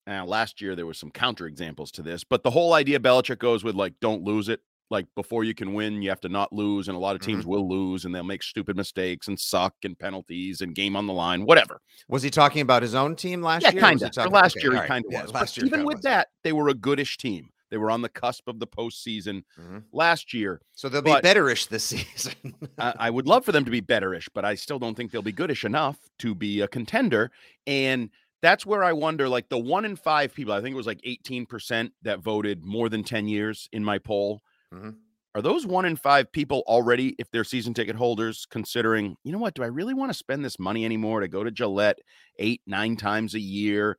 Now, 0.08 0.26
last 0.26 0.62
year 0.62 0.76
there 0.76 0.88
was 0.88 0.98
some 0.98 1.12
counterexamples 1.12 1.92
to 1.92 2.02
this, 2.02 2.24
but 2.24 2.44
the 2.44 2.50
whole 2.50 2.74
idea 2.74 3.00
Belichick 3.00 3.38
goes 3.38 3.64
with 3.64 3.76
like, 3.76 3.94
don't 4.02 4.24
lose 4.24 4.50
it. 4.50 4.62
Like 4.90 5.06
before 5.16 5.46
you 5.46 5.54
can 5.54 5.74
win, 5.74 6.02
you 6.02 6.10
have 6.10 6.20
to 6.22 6.28
not 6.28 6.52
lose, 6.52 6.90
and 6.90 6.98
a 6.98 7.00
lot 7.00 7.16
of 7.16 7.22
teams 7.22 7.46
will 7.46 7.70
lose, 7.70 8.04
and 8.04 8.14
they'll 8.14 8.24
make 8.26 8.44
stupid 8.44 8.76
mistakes 8.76 9.30
and 9.30 9.40
suck 9.40 9.74
and 9.86 9.98
penalties 9.98 10.60
and 10.60 10.76
game 10.76 10.98
on 10.98 11.08
the 11.08 11.14
line, 11.14 11.46
whatever. 11.46 11.80
Was 12.10 12.24
he 12.24 12.30
talking 12.30 12.62
about 12.62 12.82
his 12.82 12.94
own 12.94 13.16
team 13.16 13.42
last 13.42 13.64
Yeah, 13.64 13.72
year? 13.72 13.82
kind 13.82 14.02
of. 14.02 14.18
Last 14.32 14.58
okay, 14.58 14.64
year 14.64 14.74
he 14.74 14.80
right, 14.80 14.88
kind 14.88 15.06
of 15.06 15.12
yeah, 15.14 15.22
was. 15.22 15.34
Last 15.34 15.56
but 15.56 15.58
year, 15.58 15.66
even 15.68 15.86
with 15.86 15.98
was. 15.98 16.04
that, 16.04 16.28
they 16.44 16.52
were 16.52 16.68
a 16.68 16.74
goodish 16.74 17.18
team. 17.18 17.52
They 17.72 17.78
were 17.78 17.90
on 17.90 18.02
the 18.04 18.10
cusp 18.10 18.48
of 18.48 18.60
the 18.60 18.68
postseason 18.68 19.44
Mhm. 19.60 19.84
last 19.92 20.34
year. 20.34 20.62
So 20.74 20.90
they'll 20.90 21.02
be 21.02 21.10
betterish 21.12 21.68
this 21.70 21.84
season. 21.86 22.54
I, 22.78 22.94
I 23.00 23.10
would 23.10 23.26
love 23.28 23.44
for 23.46 23.52
them 23.52 23.66
to 23.66 23.72
be 23.72 23.82
betterish, 23.82 24.28
but 24.34 24.46
I 24.46 24.54
still 24.56 24.78
don't 24.78 24.94
think 24.96 25.12
they'll 25.12 25.22
be 25.24 25.32
goodish 25.32 25.66
enough 25.66 25.98
to 26.20 26.36
be 26.36 26.62
a 26.62 26.68
contender. 26.68 27.32
And 27.66 28.10
that's 28.42 28.66
where 28.66 28.84
I 28.84 28.94
wonder 28.94 29.28
like 29.30 29.50
the 29.50 29.58
one 29.58 29.86
in 29.86 29.96
five 29.96 30.34
people, 30.34 30.54
I 30.54 30.62
think 30.62 30.74
it 30.74 30.78
was 30.78 30.88
like 30.88 31.02
18% 31.06 31.92
that 32.04 32.20
voted 32.20 32.64
more 32.64 32.90
than 32.90 33.04
10 33.04 33.28
years 33.28 33.70
in 33.72 33.84
my 33.84 33.98
poll. 33.98 34.42
Mhm. 34.74 34.98
Are 35.34 35.42
those 35.42 35.66
one 35.66 35.86
in 35.86 35.96
five 35.96 36.30
people 36.30 36.62
already, 36.68 37.16
if 37.18 37.32
they're 37.32 37.46
season 37.46 37.74
ticket 37.74 37.96
holders, 37.96 38.46
considering, 38.50 39.16
you 39.24 39.32
know 39.32 39.38
what, 39.38 39.54
do 39.54 39.64
I 39.64 39.68
really 39.68 39.94
want 39.94 40.10
to 40.10 40.14
spend 40.18 40.44
this 40.44 40.60
money 40.60 40.84
anymore 40.84 41.22
to 41.22 41.30
go 41.30 41.42
to 41.46 41.52
Gillette 41.52 42.00
eight, 42.38 42.62
nine 42.68 42.98
times 42.98 43.34
a 43.34 43.40
year? 43.40 43.98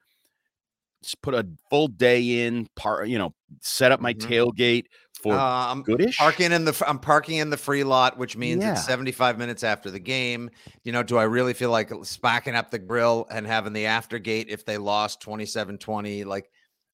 Just 1.03 1.21
put 1.23 1.35
a 1.35 1.47
full 1.69 1.89
day 1.89 2.47
in, 2.47 2.69
par, 2.77 3.05
you 3.05 3.19
know, 3.19 3.35
set 3.61 3.93
up 3.93 4.01
my 4.01 4.15
Mhm. 4.15 4.21
tailgate 4.55 4.85
for 5.23 5.35
Uh, 5.35 5.67
I'm 5.71 5.83
goodish. 5.83 6.17
parking 6.17 6.53
in 6.53 6.65
the 6.65 6.81
I'm 6.87 6.99
parking 6.99 7.39
in 7.39 7.51
the 7.51 7.57
free 7.57 7.85
lot, 7.85 8.19
which 8.19 8.37
means 8.37 8.63
Yeah. 8.63 8.73
it's 8.73 8.85
75 8.87 9.37
minutes 9.39 9.63
after 9.65 9.91
the 9.91 9.99
game. 9.99 10.49
You 10.85 10.93
know, 10.93 11.03
do 11.03 11.17
I 11.19 11.25
really 11.25 11.55
feel 11.55 11.71
like 11.71 11.91
spacking 11.91 12.55
up 12.55 12.71
the 12.71 12.79
grill 12.79 13.27
and 13.31 13.47
having 13.47 13.73
the 13.73 13.87
after 13.87 14.19
gate 14.19 14.47
if 14.49 14.65
they 14.65 14.79
lost 14.79 15.21
27-20? 15.21 16.25
Like 16.25 16.51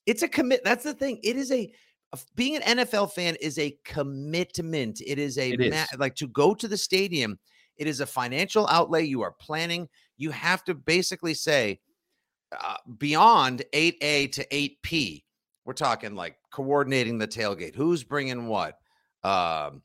it's 0.07 0.23
a 0.23 0.29
commit. 0.29 0.63
That's 0.65 0.85
the 0.85 0.95
thing. 0.95 1.21
It 1.23 1.37
is 1.37 1.53
a 1.53 1.71
a- 2.15 2.19
being 2.35 2.57
an 2.57 2.63
NFL 2.63 3.09
fan 3.13 3.37
is 3.37 3.59
a 3.59 3.77
commitment. 3.85 5.01
It 5.07 5.19
is 5.19 5.37
a 5.37 5.51
It 5.53 5.61
is. 5.61 5.71
ma- 5.75 5.99
like 5.99 6.15
to 6.17 6.27
go 6.29 6.55
to 6.55 6.67
the 6.67 6.77
stadium. 6.79 7.39
It 7.77 7.87
is 7.87 8.01
a 8.01 8.07
financial 8.07 8.67
outlay. 8.69 9.05
You 9.05 9.21
are 9.23 9.33
planning. 9.39 9.89
You 10.17 10.31
have 10.31 10.65
to 10.65 10.75
basically 10.75 11.35
say 11.35 11.81
uh, 12.53 12.77
beyond 12.99 13.63
8A 13.73 14.33
to 14.33 14.47
8P. 14.47 15.25
We're 15.65 15.73
talking 15.75 16.15
like 16.15 16.37
coordinating 16.51 17.19
the 17.19 17.29
tailgate. 17.29 17.75
Who's 17.75 18.05
bringing 18.05 18.47
what? 18.47 18.79
Um, 19.23 19.83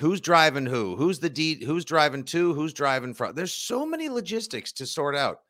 who's 0.00 0.20
driving 0.20 0.66
who? 0.66 0.96
Who's 0.96 1.20
the 1.20 1.30
D? 1.30 1.64
Who's 1.64 1.84
driving 1.84 2.24
to? 2.24 2.54
Who's 2.54 2.72
driving 2.72 3.14
from? 3.14 3.34
There's 3.34 3.52
so 3.52 3.86
many 3.86 4.08
logistics 4.08 4.72
to 4.72 4.86
sort 4.86 5.14
out 5.14 5.40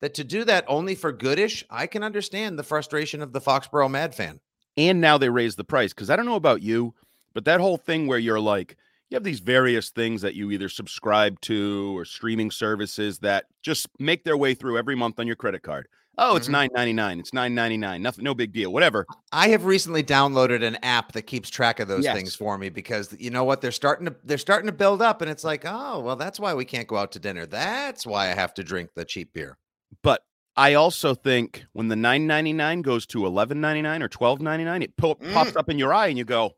that 0.00 0.14
to 0.14 0.24
do 0.24 0.44
that 0.44 0.64
only 0.66 0.94
for 0.94 1.12
goodish, 1.12 1.64
I 1.70 1.86
can 1.86 2.02
understand 2.02 2.58
the 2.58 2.64
frustration 2.64 3.22
of 3.22 3.32
the 3.32 3.40
Foxborough 3.40 3.90
Mad 3.90 4.14
fan. 4.14 4.40
And 4.76 5.00
now 5.00 5.16
they 5.16 5.28
raise 5.28 5.54
the 5.54 5.64
price 5.64 5.92
because 5.92 6.10
I 6.10 6.16
don't 6.16 6.26
know 6.26 6.34
about 6.34 6.62
you, 6.62 6.94
but 7.34 7.44
that 7.44 7.60
whole 7.60 7.76
thing 7.76 8.08
where 8.08 8.18
you're 8.18 8.40
like, 8.40 8.76
you 9.12 9.16
have 9.16 9.24
these 9.24 9.40
various 9.40 9.90
things 9.90 10.22
that 10.22 10.34
you 10.34 10.50
either 10.50 10.68
subscribe 10.68 11.40
to 11.42 11.96
or 11.96 12.04
streaming 12.04 12.50
services 12.50 13.18
that 13.20 13.44
just 13.62 13.86
make 13.98 14.24
their 14.24 14.36
way 14.36 14.54
through 14.54 14.78
every 14.78 14.94
month 14.96 15.20
on 15.20 15.26
your 15.26 15.36
credit 15.36 15.62
card. 15.62 15.86
Oh, 16.18 16.36
it's 16.36 16.48
Mhm. 16.48 16.52
nine 16.52 16.70
ninety 16.74 16.92
nine. 16.92 17.20
It's 17.20 17.32
nine 17.32 17.54
ninety 17.54 17.76
nine. 17.78 18.02
Nothing, 18.02 18.24
no 18.24 18.34
big 18.34 18.52
deal. 18.52 18.70
Whatever. 18.72 19.06
I 19.32 19.48
have 19.48 19.64
recently 19.64 20.02
downloaded 20.02 20.62
an 20.62 20.76
app 20.82 21.12
that 21.12 21.22
keeps 21.22 21.48
track 21.48 21.80
of 21.80 21.88
those 21.88 22.04
Yes. 22.04 22.14
things 22.16 22.34
for 22.36 22.58
me 22.58 22.68
because 22.68 23.14
you 23.18 23.30
know 23.30 23.44
what 23.44 23.60
they're 23.62 23.70
starting 23.70 24.06
to 24.06 24.14
they're 24.24 24.36
starting 24.38 24.66
to 24.66 24.72
build 24.76 25.00
up 25.00 25.22
and 25.22 25.30
it's 25.30 25.42
like 25.44 25.64
oh 25.66 26.00
well 26.00 26.16
that's 26.16 26.38
why 26.38 26.52
we 26.52 26.64
can't 26.66 26.86
go 26.88 26.96
out 26.96 27.12
to 27.12 27.18
dinner 27.18 27.46
that's 27.46 28.04
why 28.06 28.24
I 28.30 28.34
have 28.34 28.52
to 28.54 28.64
drink 28.64 28.90
the 28.94 29.04
cheap 29.06 29.32
beer 29.32 29.56
But 30.02 30.22
I 30.54 30.74
also 30.74 31.14
think 31.14 31.64
when 31.72 31.88
the 31.88 31.96
nine 31.96 32.26
ninety 32.26 32.52
nine 32.52 32.82
goes 32.82 33.06
to 33.06 33.24
eleven 33.24 33.60
ninety 33.62 33.80
nine 33.80 34.02
or 34.02 34.08
twelve 34.08 34.40
ninety 34.42 34.64
nine, 34.64 34.82
it 34.82 34.94
po- 34.98 35.14
pops 35.14 35.52
Mm. 35.52 35.56
up 35.56 35.70
in 35.70 35.78
your 35.78 35.94
eye, 35.94 36.08
and 36.08 36.18
you 36.18 36.24
go, 36.24 36.52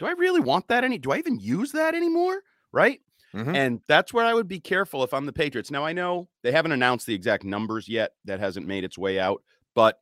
"Do 0.00 0.06
I 0.06 0.12
really 0.12 0.40
want 0.40 0.68
that? 0.68 0.84
Any? 0.84 0.98
Do 0.98 1.12
I 1.12 1.18
even 1.18 1.38
use 1.40 1.72
that 1.72 1.94
anymore?" 1.94 2.42
Right? 2.72 3.00
Mhm. 3.34 3.56
And 3.56 3.82
that's 3.88 4.12
where 4.12 4.24
I 4.26 4.34
would 4.34 4.48
be 4.48 4.60
careful 4.60 5.04
if 5.04 5.14
I'm 5.14 5.26
the 5.26 5.32
Patriots. 5.32 5.70
Now 5.70 5.84
I 5.84 5.92
know 5.92 6.30
they 6.42 6.52
haven't 6.52 6.72
announced 6.72 7.06
the 7.06 7.14
exact 7.14 7.44
numbers 7.44 7.88
yet. 7.88 8.14
That 8.24 8.40
hasn't 8.40 8.66
made 8.66 8.84
its 8.84 8.98
way 8.98 9.20
out, 9.20 9.44
but 9.74 10.00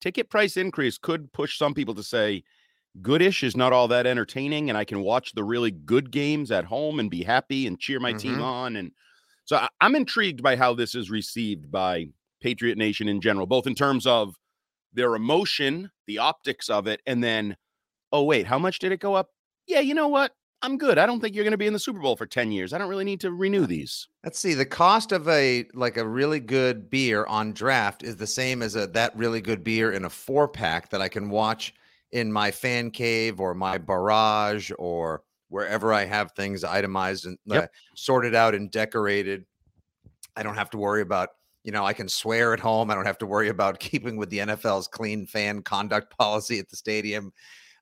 ticket 0.00 0.30
price 0.30 0.56
increase 0.56 0.98
could 0.98 1.32
push 1.32 1.58
some 1.58 1.74
people 1.74 1.94
to 1.94 2.02
say 2.02 2.42
goodish 3.02 3.42
is 3.44 3.56
not 3.56 3.72
all 3.72 3.88
that 3.88 4.06
entertaining 4.06 4.68
and 4.68 4.78
I 4.78 4.84
can 4.84 5.02
watch 5.02 5.32
the 5.34 5.44
really 5.44 5.70
good 5.72 6.10
games 6.12 6.50
at 6.52 6.66
home 6.66 7.00
and 7.00 7.10
be 7.10 7.24
happy 7.24 7.66
and 7.66 7.80
cheer 7.80 8.00
my 8.00 8.12
team 8.12 8.38
Mhm. 8.38 8.42
on 8.42 8.76
and 8.76 8.92
so 9.44 9.56
I, 9.56 9.68
I'm 9.80 9.96
intrigued 9.96 10.42
by 10.42 10.56
how 10.56 10.74
this 10.74 10.94
is 10.94 11.10
received 11.10 11.70
by 11.70 12.06
Patriot 12.42 12.78
Nation 12.78 13.08
in 13.08 13.20
general, 13.20 13.46
both 13.46 13.66
in 13.66 13.74
terms 13.74 14.06
of 14.06 14.36
their 14.92 15.14
emotion, 15.16 15.90
the 16.06 16.18
optics 16.18 16.70
of 16.70 16.86
it, 16.88 17.02
and 17.06 17.24
then, 17.24 17.56
oh 18.12 18.24
wait, 18.24 18.46
how 18.46 18.58
much 18.58 18.78
did 18.78 18.92
it 18.92 19.00
go 19.00 19.14
up? 19.14 19.30
Yeah, 19.66 19.80
you 19.80 19.94
know 19.94 20.08
what? 20.08 20.32
I'm 20.60 20.76
good. 20.76 20.98
I 20.98 21.06
don't 21.06 21.20
think 21.20 21.34
you're 21.34 21.44
going 21.44 21.52
to 21.52 21.58
be 21.58 21.68
in 21.68 21.72
the 21.72 21.78
Super 21.78 22.00
Bowl 22.00 22.16
for 22.16 22.26
10 22.26 22.50
years. 22.50 22.72
I 22.72 22.78
don't 22.78 22.88
really 22.88 23.04
need 23.04 23.20
to 23.20 23.30
renew 23.30 23.64
these. 23.66 24.08
let's 24.24 24.38
see 24.38 24.54
the 24.54 24.66
cost 24.66 25.12
of 25.12 25.28
a 25.28 25.66
like 25.72 25.96
a 25.96 26.06
really 26.06 26.40
good 26.40 26.90
beer 26.90 27.24
on 27.26 27.52
draft 27.52 28.02
is 28.02 28.16
the 28.16 28.26
same 28.26 28.62
as 28.62 28.74
a 28.74 28.86
that 28.88 29.16
really 29.16 29.40
good 29.40 29.62
beer 29.62 29.92
in 29.92 30.04
a 30.04 30.10
four 30.10 30.48
pack 30.48 30.90
that 30.90 31.00
I 31.00 31.08
can 31.08 31.30
watch 31.30 31.74
in 32.10 32.32
my 32.32 32.50
fan 32.50 32.90
cave 32.90 33.40
or 33.40 33.54
my 33.54 33.78
barrage 33.78 34.72
or 34.78 35.22
wherever 35.48 35.92
I 35.92 36.04
have 36.04 36.32
things 36.32 36.64
itemized 36.64 37.26
and 37.26 37.38
uh, 37.50 37.66
sorted 37.94 38.34
out 38.34 38.54
and 38.54 38.70
decorated. 38.70 39.44
I 40.36 40.42
don't 40.42 40.54
have 40.54 40.70
to 40.70 40.78
worry 40.78 41.02
about, 41.02 41.30
you 41.64 41.72
know, 41.72 41.84
I 41.84 41.92
can 41.92 42.08
swear 42.08 42.52
at 42.52 42.60
home. 42.60 42.90
I 42.90 42.94
don't 42.94 43.06
have 43.06 43.18
to 43.18 43.26
worry 43.26 43.48
about 43.48 43.78
keeping 43.80 44.16
with 44.16 44.30
the 44.30 44.38
NFL's 44.38 44.88
clean 44.88 45.26
fan 45.26 45.62
conduct 45.62 46.16
policy 46.16 46.58
at 46.58 46.68
the 46.68 46.76
stadium. 46.76 47.32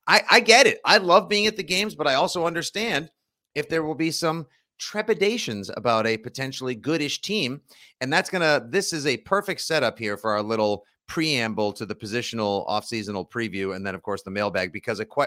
I, 0.07 0.23
I 0.31 0.41
get 0.41 0.67
it. 0.67 0.81
I 0.85 0.99
love 0.99 1.29
being 1.29 1.47
at 1.47 1.57
the 1.57 1.63
games, 1.63 1.95
but 1.95 2.07
I 2.07 2.15
also 2.15 2.47
understand 2.47 3.11
if 3.55 3.69
there 3.69 3.83
will 3.83 3.95
be 3.95 4.11
some 4.11 4.47
trepidations 4.79 5.71
about 5.77 6.07
a 6.07 6.17
potentially 6.19 6.75
goodish 6.75 7.21
team. 7.23 7.61
And 8.01 8.13
that's 8.13 8.31
going 8.31 8.43
to, 8.43 8.67
this 8.69 8.93
is 8.93 9.07
a 9.07 9.17
perfect 9.19 9.63
setup 9.63 9.99
here 9.99 10.17
for 10.17 10.33
our 10.33 10.43
little 10.43 10.85
preamble 11.09 11.73
to 11.73 11.87
the 11.87 11.95
positional 11.95 12.65
off-seasonal 12.69 13.27
preview. 13.27 13.75
And 13.75 13.87
then, 13.87 13.95
of 13.95 14.03
course, 14.03 14.23
the 14.23 14.31
mailbag, 14.31 14.73
because 14.73 15.01
a 15.01 15.05
que- 15.07 15.27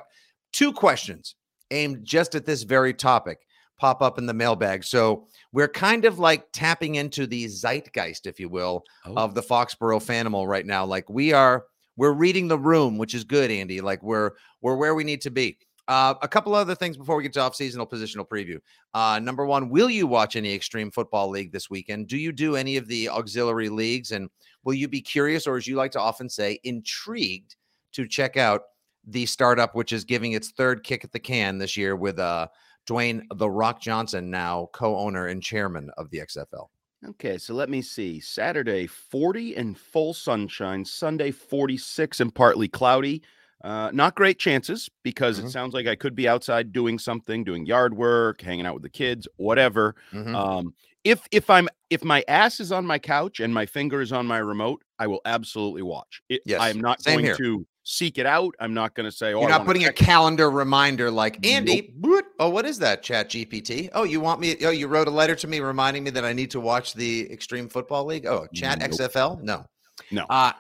two 0.53 0.71
questions 0.71 1.36
aimed 1.71 2.05
just 2.05 2.36
at 2.36 2.45
this 2.45 2.63
very 2.63 2.93
topic 2.93 3.39
pop 3.77 4.01
up 4.01 4.17
in 4.17 4.25
the 4.25 4.33
mailbag. 4.33 4.83
So 4.83 5.27
we're 5.53 5.69
kind 5.69 6.03
of 6.05 6.19
like 6.19 6.45
tapping 6.51 6.95
into 6.95 7.25
the 7.25 7.45
zeitgeist, 7.48 8.27
if 8.27 8.39
you 8.39 8.50
will, 8.50 8.83
Oh. 9.05 9.13
of 9.15 9.36
the 9.36 9.41
Foxborough 9.41 10.05
Fanimal 10.05 10.48
right 10.48 10.65
now. 10.65 10.86
Like 10.86 11.09
we 11.09 11.31
are, 11.33 11.65
we're 11.99 12.13
reading 12.13 12.47
the 12.47 12.57
room, 12.57 12.97
which 12.97 13.13
is 13.13 13.25
good, 13.25 13.51
Andy. 13.51 13.81
Like 13.81 14.01
we're 14.01 14.31
we're 14.61 14.77
where 14.77 14.95
we 14.95 15.03
need 15.03 15.19
to 15.21 15.31
be. 15.31 15.57
Uh, 15.89 16.13
a 16.21 16.27
couple 16.27 16.55
other 16.55 16.75
things 16.75 16.95
before 16.95 17.17
we 17.17 17.23
get 17.23 17.33
to 17.33 17.41
off-seasonal 17.41 17.85
positional 17.85 18.25
preview. 18.25 18.59
Uh, 18.93 19.19
number 19.19 19.45
one, 19.45 19.69
will 19.69 19.89
you 19.89 20.07
watch 20.07 20.35
any 20.35 20.53
Extreme 20.53 20.91
Football 20.91 21.29
League 21.29 21.51
this 21.51 21.69
weekend? 21.69 22.07
Do 22.07 22.15
you 22.15 22.31
do 22.31 22.55
any 22.55 22.77
of 22.77 22.87
the 22.87 23.09
auxiliary 23.09 23.69
leagues, 23.69 24.11
and 24.11 24.29
will 24.63 24.75
you 24.75 24.87
be 24.87 25.01
curious, 25.01 25.45
or 25.45 25.57
as 25.57 25.67
you 25.67 25.75
like 25.75 25.91
to 25.91 25.99
often 25.99 26.29
say, 26.29 26.59
intrigued 26.63 27.55
to 27.93 28.07
check 28.07 28.37
out 28.37 28.61
the 29.05 29.25
startup, 29.25 29.75
which 29.75 29.91
is 29.91 30.05
giving 30.05 30.33
its 30.33 30.51
third 30.51 30.83
kick 30.83 31.03
at 31.03 31.11
the 31.11 31.19
can 31.19 31.57
this 31.57 31.75
year 31.75 31.97
with 31.97 32.17
uh, 32.17 32.47
Dwayne 32.87 33.23
the 33.35 33.49
Rock 33.49 33.81
Johnson, 33.81 34.29
now 34.29 34.69
co-owner 34.71 35.25
and 35.25 35.43
chairman 35.43 35.89
of 35.97 36.09
the 36.11 36.19
XFL. 36.19 36.67
Okay, 37.05 37.37
so 37.37 37.53
let 37.53 37.69
me 37.69 37.81
see. 37.81 38.19
Saturday, 38.19 38.85
40 38.85 39.55
and 39.55 39.77
full 39.77 40.13
sunshine. 40.13 40.83
Sunday, 40.83 41.31
46 41.31 42.19
and 42.19 42.33
partly 42.35 42.67
cloudy. 42.67 43.21
Uh, 43.63 43.89
not 43.93 44.15
great 44.15 44.37
chances 44.39 44.89
because 45.03 45.37
Mhm. 45.37 45.39
it 45.39 45.47
sounds 45.49 45.73
like 45.73 45.87
I 45.87 45.95
could 45.95 46.15
be 46.15 46.27
outside 46.27 46.71
doing 46.73 46.99
something, 46.99 47.43
doing 47.43 47.65
yard 47.65 47.93
work, 47.95 48.41
hanging 48.41 48.65
out 48.65 48.73
with 48.73 48.83
the 48.83 48.89
kids, 48.89 49.27
whatever. 49.37 49.95
Mhm. 50.11 50.39
Um, 50.41 50.73
if 51.05 51.25
if 51.31 51.49
I'm 51.49 51.69
if 51.89 52.03
my 52.03 52.23
ass 52.27 52.59
is 52.59 52.71
on 52.71 52.85
my 52.85 52.99
couch 52.99 53.39
and 53.39 53.53
my 53.53 53.65
finger 53.65 54.01
is 54.01 54.11
on 54.11 54.27
my 54.27 54.37
remote, 54.39 54.83
I 54.97 55.07
will 55.07 55.21
absolutely 55.25 55.81
watch. 55.83 56.21
It, 56.29 56.41
Yes, 56.43 56.59
I 56.59 56.69
am 56.69 56.81
not 56.81 57.01
same 57.01 57.03
going 57.03 57.23
here. 57.23 57.39
to 57.39 57.65
seek 57.89 58.19
it 58.19 58.25
out. 58.27 58.53
I'm 58.60 58.74
not 58.75 58.93
going 58.93 59.10
to 59.10 59.12
say, 59.12 59.34
"Oh, 59.34 59.41
You're 59.41 59.50
not 59.50 59.65
putting 59.65 59.86
a 59.86 59.91
calendar 59.91 60.51
reminder 60.51 61.10
like 61.10 61.46
Andy. 61.46 61.91
boot, 61.96 62.25
Oh, 62.39 62.50
what 62.50 62.65
is 62.65 62.77
that? 62.79 63.01
Chat 63.01 63.29
GPT. 63.29 63.89
Oh, 63.93 64.03
you 64.03 64.22
want 64.22 64.39
me? 64.39 64.55
Oh, 64.63 64.69
you 64.69 64.88
wrote 64.88 65.08
a 65.08 65.12
letter 65.12 65.36
to 65.36 65.48
me 65.48 65.60
reminding 65.60 66.03
me 66.03 66.12
that 66.12 66.24
I 66.24 66.31
need 66.34 66.51
to 66.51 66.60
watch 66.60 66.93
the 66.93 67.29
Extreme 67.31 67.69
Football 67.69 68.05
League. 68.05 68.25
Oh, 68.27 68.48
Chat 68.53 68.79
Nope. 68.79 68.91
XFL. 68.91 69.41
No, 69.41 69.65
No. 70.12 70.25
Uh, 70.29 70.53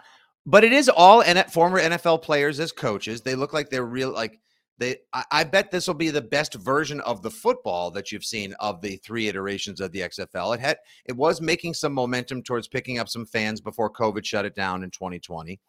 but 0.45 0.63
it 0.63 0.73
is 0.73 0.89
all 0.89 1.21
N- 1.21 1.45
former 1.49 1.79
NFL 1.79 2.23
players 2.23 2.59
as 2.59 2.71
coaches. 2.71 3.21
They 3.21 3.35
look 3.35 3.53
like 3.53 3.69
they're 3.69 3.85
real. 3.85 4.11
Like 4.11 4.39
they. 4.79 4.97
I, 5.13 5.23
I 5.31 5.43
bet 5.43 5.69
this 5.69 5.85
will 5.85 5.93
be 5.93 6.09
the 6.09 6.21
best 6.23 6.55
version 6.55 6.99
of 7.01 7.21
the 7.21 7.29
football 7.29 7.91
that 7.91 8.11
you've 8.11 8.25
seen 8.25 8.53
of 8.59 8.81
the 8.81 8.95
three 8.97 9.27
iterations 9.27 9.79
of 9.81 9.91
the 9.91 9.99
XFL. 9.99 10.55
It 10.55 10.61
had. 10.61 10.77
It 11.05 11.15
was 11.15 11.41
making 11.41 11.75
some 11.75 11.93
momentum 11.93 12.41
towards 12.41 12.67
picking 12.67 12.97
up 12.97 13.07
some 13.07 13.27
fans 13.27 13.61
before 13.61 13.91
COVID 13.91 14.25
shut 14.25 14.45
it 14.45 14.55
down 14.55 14.83
in 14.83 14.89
2020. 14.89 15.59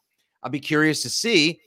I'll 0.42 0.50
be 0.50 0.60
curious 0.60 1.02
to 1.02 1.10
see 1.10 1.60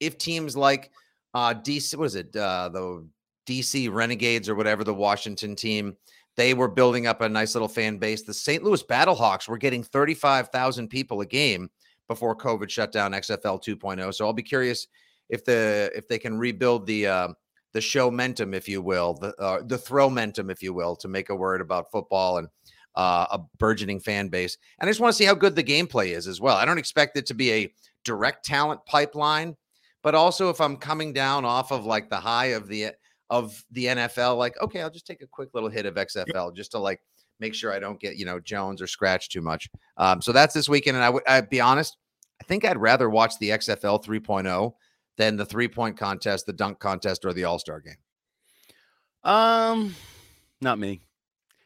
if 0.00 0.18
teams 0.18 0.56
like 0.56 0.90
uh 1.34 1.54
DC 1.54 1.96
what 1.96 2.06
is 2.06 2.14
it 2.14 2.34
uh 2.36 2.68
the 2.68 3.06
DC 3.48 3.92
Renegades 3.92 4.48
or 4.48 4.54
whatever 4.54 4.84
the 4.84 4.94
Washington 4.94 5.56
team 5.56 5.96
they 6.36 6.54
were 6.54 6.68
building 6.68 7.06
up 7.06 7.20
a 7.20 7.28
nice 7.28 7.54
little 7.54 7.68
fan 7.68 7.98
base 7.98 8.22
the 8.22 8.34
St. 8.34 8.62
Louis 8.62 8.82
Battlehawks 8.82 9.48
were 9.48 9.58
getting 9.58 9.82
35,000 9.82 10.88
people 10.88 11.20
a 11.20 11.26
game 11.26 11.70
before 12.06 12.36
COVID 12.36 12.70
shut 12.70 12.92
down 12.92 13.12
XFL 13.12 13.62
2.0 13.62 14.14
so 14.14 14.26
I'll 14.26 14.32
be 14.32 14.42
curious 14.42 14.86
if 15.28 15.44
the 15.44 15.90
if 15.94 16.08
they 16.08 16.18
can 16.18 16.38
rebuild 16.38 16.86
the 16.86 17.06
uh 17.06 17.28
the 17.72 17.80
show 17.80 18.10
momentum 18.10 18.54
if 18.54 18.68
you 18.68 18.80
will 18.80 19.14
the 19.14 19.34
uh, 19.36 19.62
the 19.66 19.78
throw 19.78 20.08
momentum 20.08 20.50
if 20.50 20.62
you 20.62 20.72
will 20.72 20.96
to 20.96 21.08
make 21.08 21.28
a 21.28 21.36
word 21.36 21.60
about 21.60 21.90
football 21.90 22.38
and 22.38 22.48
uh, 22.94 23.26
a 23.30 23.38
burgeoning 23.58 24.00
fan 24.00 24.28
base 24.28 24.58
and 24.80 24.88
I 24.88 24.90
just 24.90 25.00
want 25.00 25.12
to 25.12 25.16
see 25.16 25.24
how 25.24 25.34
good 25.34 25.54
the 25.54 25.62
gameplay 25.62 26.16
is 26.16 26.26
as 26.26 26.40
well 26.40 26.56
I 26.56 26.64
don't 26.64 26.78
expect 26.78 27.16
it 27.16 27.26
to 27.26 27.34
be 27.34 27.52
a 27.52 27.72
direct 28.04 28.44
talent 28.44 28.80
pipeline 28.86 29.56
but 30.02 30.14
also 30.14 30.50
if 30.50 30.60
I'm 30.60 30.76
coming 30.76 31.12
down 31.12 31.44
off 31.44 31.70
of 31.70 31.86
like 31.86 32.10
the 32.10 32.16
high 32.16 32.46
of 32.46 32.68
the 32.68 32.92
of 33.30 33.62
the 33.72 33.86
NFL, 33.86 34.38
like 34.38 34.60
okay, 34.60 34.82
I'll 34.82 34.90
just 34.90 35.06
take 35.06 35.22
a 35.22 35.26
quick 35.26 35.50
little 35.54 35.68
hit 35.68 35.86
of 35.86 35.94
XFL 35.94 36.54
just 36.54 36.70
to 36.72 36.78
like 36.78 37.00
make 37.40 37.54
sure 37.54 37.72
I 37.72 37.78
don't 37.78 38.00
get 38.00 38.16
you 38.16 38.24
know 38.24 38.40
Jones 38.40 38.80
or 38.80 38.86
scratch 38.86 39.28
too 39.28 39.42
much. 39.42 39.68
Um, 39.96 40.22
so 40.22 40.32
that's 40.32 40.54
this 40.54 40.68
weekend, 40.68 40.96
and 40.96 41.04
I 41.04 41.10
would 41.10 41.22
I'd 41.26 41.50
be 41.50 41.60
honest, 41.60 41.96
I 42.40 42.44
think 42.44 42.64
I'd 42.64 42.78
rather 42.78 43.10
watch 43.10 43.38
the 43.38 43.50
XFL 43.50 44.04
3.0 44.04 44.72
than 45.16 45.36
the 45.36 45.44
three 45.44 45.68
point 45.68 45.96
contest, 45.96 46.46
the 46.46 46.52
dunk 46.52 46.78
contest, 46.78 47.24
or 47.24 47.32
the 47.32 47.44
All 47.44 47.58
Star 47.58 47.80
game. 47.80 47.96
Um, 49.24 49.94
not 50.60 50.78
me. 50.78 51.00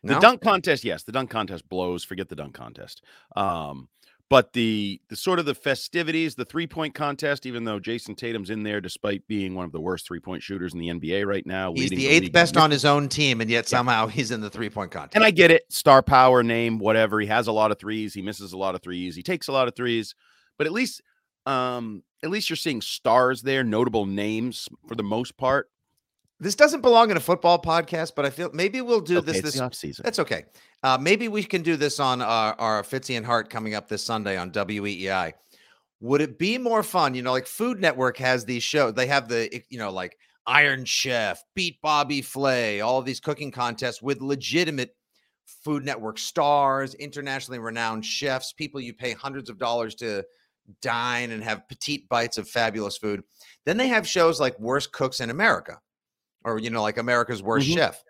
The 0.03 0.15
No? 0.15 0.21
dunk 0.21 0.41
contest, 0.41 0.85
yes, 0.85 1.05
the 1.05 1.13
dunk 1.13 1.31
contest 1.31 1.69
blows. 1.69 2.05
Forget 2.05 2.29
the 2.29 2.37
dunk 2.37 2.55
contest. 2.55 3.03
Um, 3.37 3.89
but 4.29 4.55
the 4.55 4.99
the 5.11 5.17
sort 5.17 5.39
of 5.39 5.45
the 5.45 5.55
festivities, 5.55 6.35
the 6.35 6.47
three 6.47 6.67
point 6.67 6.95
contest, 6.95 7.45
even 7.45 7.65
though 7.65 7.79
Jayson 7.79 8.17
Tatum's 8.17 8.49
in 8.49 8.63
there, 8.63 8.81
despite 8.81 9.27
being 9.29 9.55
one 9.55 9.67
of 9.67 9.73
the 9.73 9.81
worst 9.81 10.07
three 10.07 10.21
point 10.21 10.43
shooters 10.43 10.73
in 10.73 10.81
the 10.81 10.89
NBA 10.89 11.27
right 11.27 11.45
now, 11.47 11.75
He's 11.75 11.91
the 11.91 12.09
eighth 12.09 12.27
in 12.27 12.33
best 12.33 12.57
on 12.57 12.71
his 12.71 12.87
own 12.87 13.11
team, 13.11 13.43
and 13.43 13.51
yet 13.51 13.69
somehow 13.69 14.07
he's 14.07 14.31
in 14.31 14.41
the 14.41 14.49
three 14.49 14.71
point 14.71 14.91
contest. 14.91 15.17
And 15.17 15.23
I 15.23 15.33
get 15.33 15.51
it, 15.51 15.71
star 15.71 16.03
power, 16.03 16.43
name, 16.43 16.79
whatever. 16.79 17.21
He 17.21 17.27
has 17.27 17.47
a 17.47 17.53
lot 17.53 17.73
of 17.73 17.79
threes. 17.79 18.15
He 18.15 18.23
misses 18.23 18.55
a 18.55 18.59
lot 18.59 18.75
of 18.75 18.83
threes. 18.83 19.15
He 19.15 19.23
takes 19.23 19.49
a 19.49 19.53
lot 19.53 19.69
of 19.69 19.77
threes, 19.77 20.15
but 20.57 20.67
at 20.67 20.73
least, 20.73 21.03
um, 21.45 22.03
at 22.23 22.31
least 22.31 22.49
you're 22.49 22.57
seeing 22.57 22.81
stars 22.81 23.43
there, 23.43 23.63
notable 23.63 24.07
names 24.07 24.67
for 24.89 24.95
the 24.95 25.03
most 25.03 25.37
part. 25.37 25.69
This 26.43 26.57
doesn't 26.57 26.81
belong 26.81 27.13
in 27.13 27.17
a 27.17 27.21
football 27.21 27.63
podcast, 27.63 28.13
but 28.17 28.27
I 28.27 28.31
feel 28.31 28.51
maybe 28.53 28.81
we'll 28.81 29.01
do 29.01 29.19
Okay, 29.19 29.33
this 29.33 29.43
this 29.43 29.55
the 29.55 29.65
off 29.65 29.75
season. 29.75 30.03
That's 30.03 30.19
okay. 30.19 30.45
Uh, 30.83 30.99
maybe 31.01 31.29
we 31.29 31.45
can 31.45 31.63
do 31.63 31.77
this 31.77 32.01
on 32.01 32.21
our, 32.21 32.55
our 32.59 32.83
Fitzy 32.83 33.17
and 33.17 33.25
Hart 33.25 33.49
coming 33.49 33.75
up 33.75 33.89
this 33.89 34.03
Sunday 34.03 34.37
on 34.37 34.51
WEEI. 34.51 35.35
Would 36.01 36.21
it 36.21 36.41
be 36.41 36.59
more 36.59 36.83
fun? 36.83 37.15
You 37.15 37.23
know, 37.23 37.31
like 37.31 37.47
Food 37.47 37.81
Network 37.81 38.17
has 38.17 38.45
these 38.45 38.65
shows. 38.65 38.95
They 38.95 39.07
have 39.07 39.29
the, 39.29 39.63
you 39.71 39.79
know, 39.79 39.93
like 39.93 40.19
Iron 40.45 40.85
Chef, 40.85 41.41
Beat 41.55 41.81
Bobby 41.81 42.21
Flay, 42.23 42.81
all 42.81 43.01
these 43.03 43.21
cooking 43.21 43.53
contests 43.53 44.03
with 44.03 44.21
legitimate 44.21 44.97
Food 45.47 45.85
Network 45.85 46.19
stars, 46.19 46.95
internationally 46.95 47.61
renowned 47.61 48.05
chefs, 48.05 48.53
people 48.53 48.81
you 48.81 48.95
pay 48.95 49.13
hundreds 49.13 49.49
of 49.49 49.59
dollars 49.59 49.95
to 49.97 50.25
dine 50.81 51.31
and 51.31 51.45
have 51.45 51.69
petite 51.69 52.09
bites 52.09 52.37
of 52.37 52.49
fabulous 52.49 52.97
food. 52.97 53.23
Then 53.65 53.77
they 53.77 53.87
have 53.87 54.09
shows 54.09 54.41
like 54.41 54.59
Worst 54.59 54.91
Cooks 54.91 55.21
in 55.21 55.31
America 55.31 55.79
or, 56.45 56.59
you 56.59 56.71
know, 56.71 56.83
like 56.83 56.99
America's 56.99 57.43
Worst 57.43 57.69
Mhm. 57.69 57.75
Chef. 57.75 58.03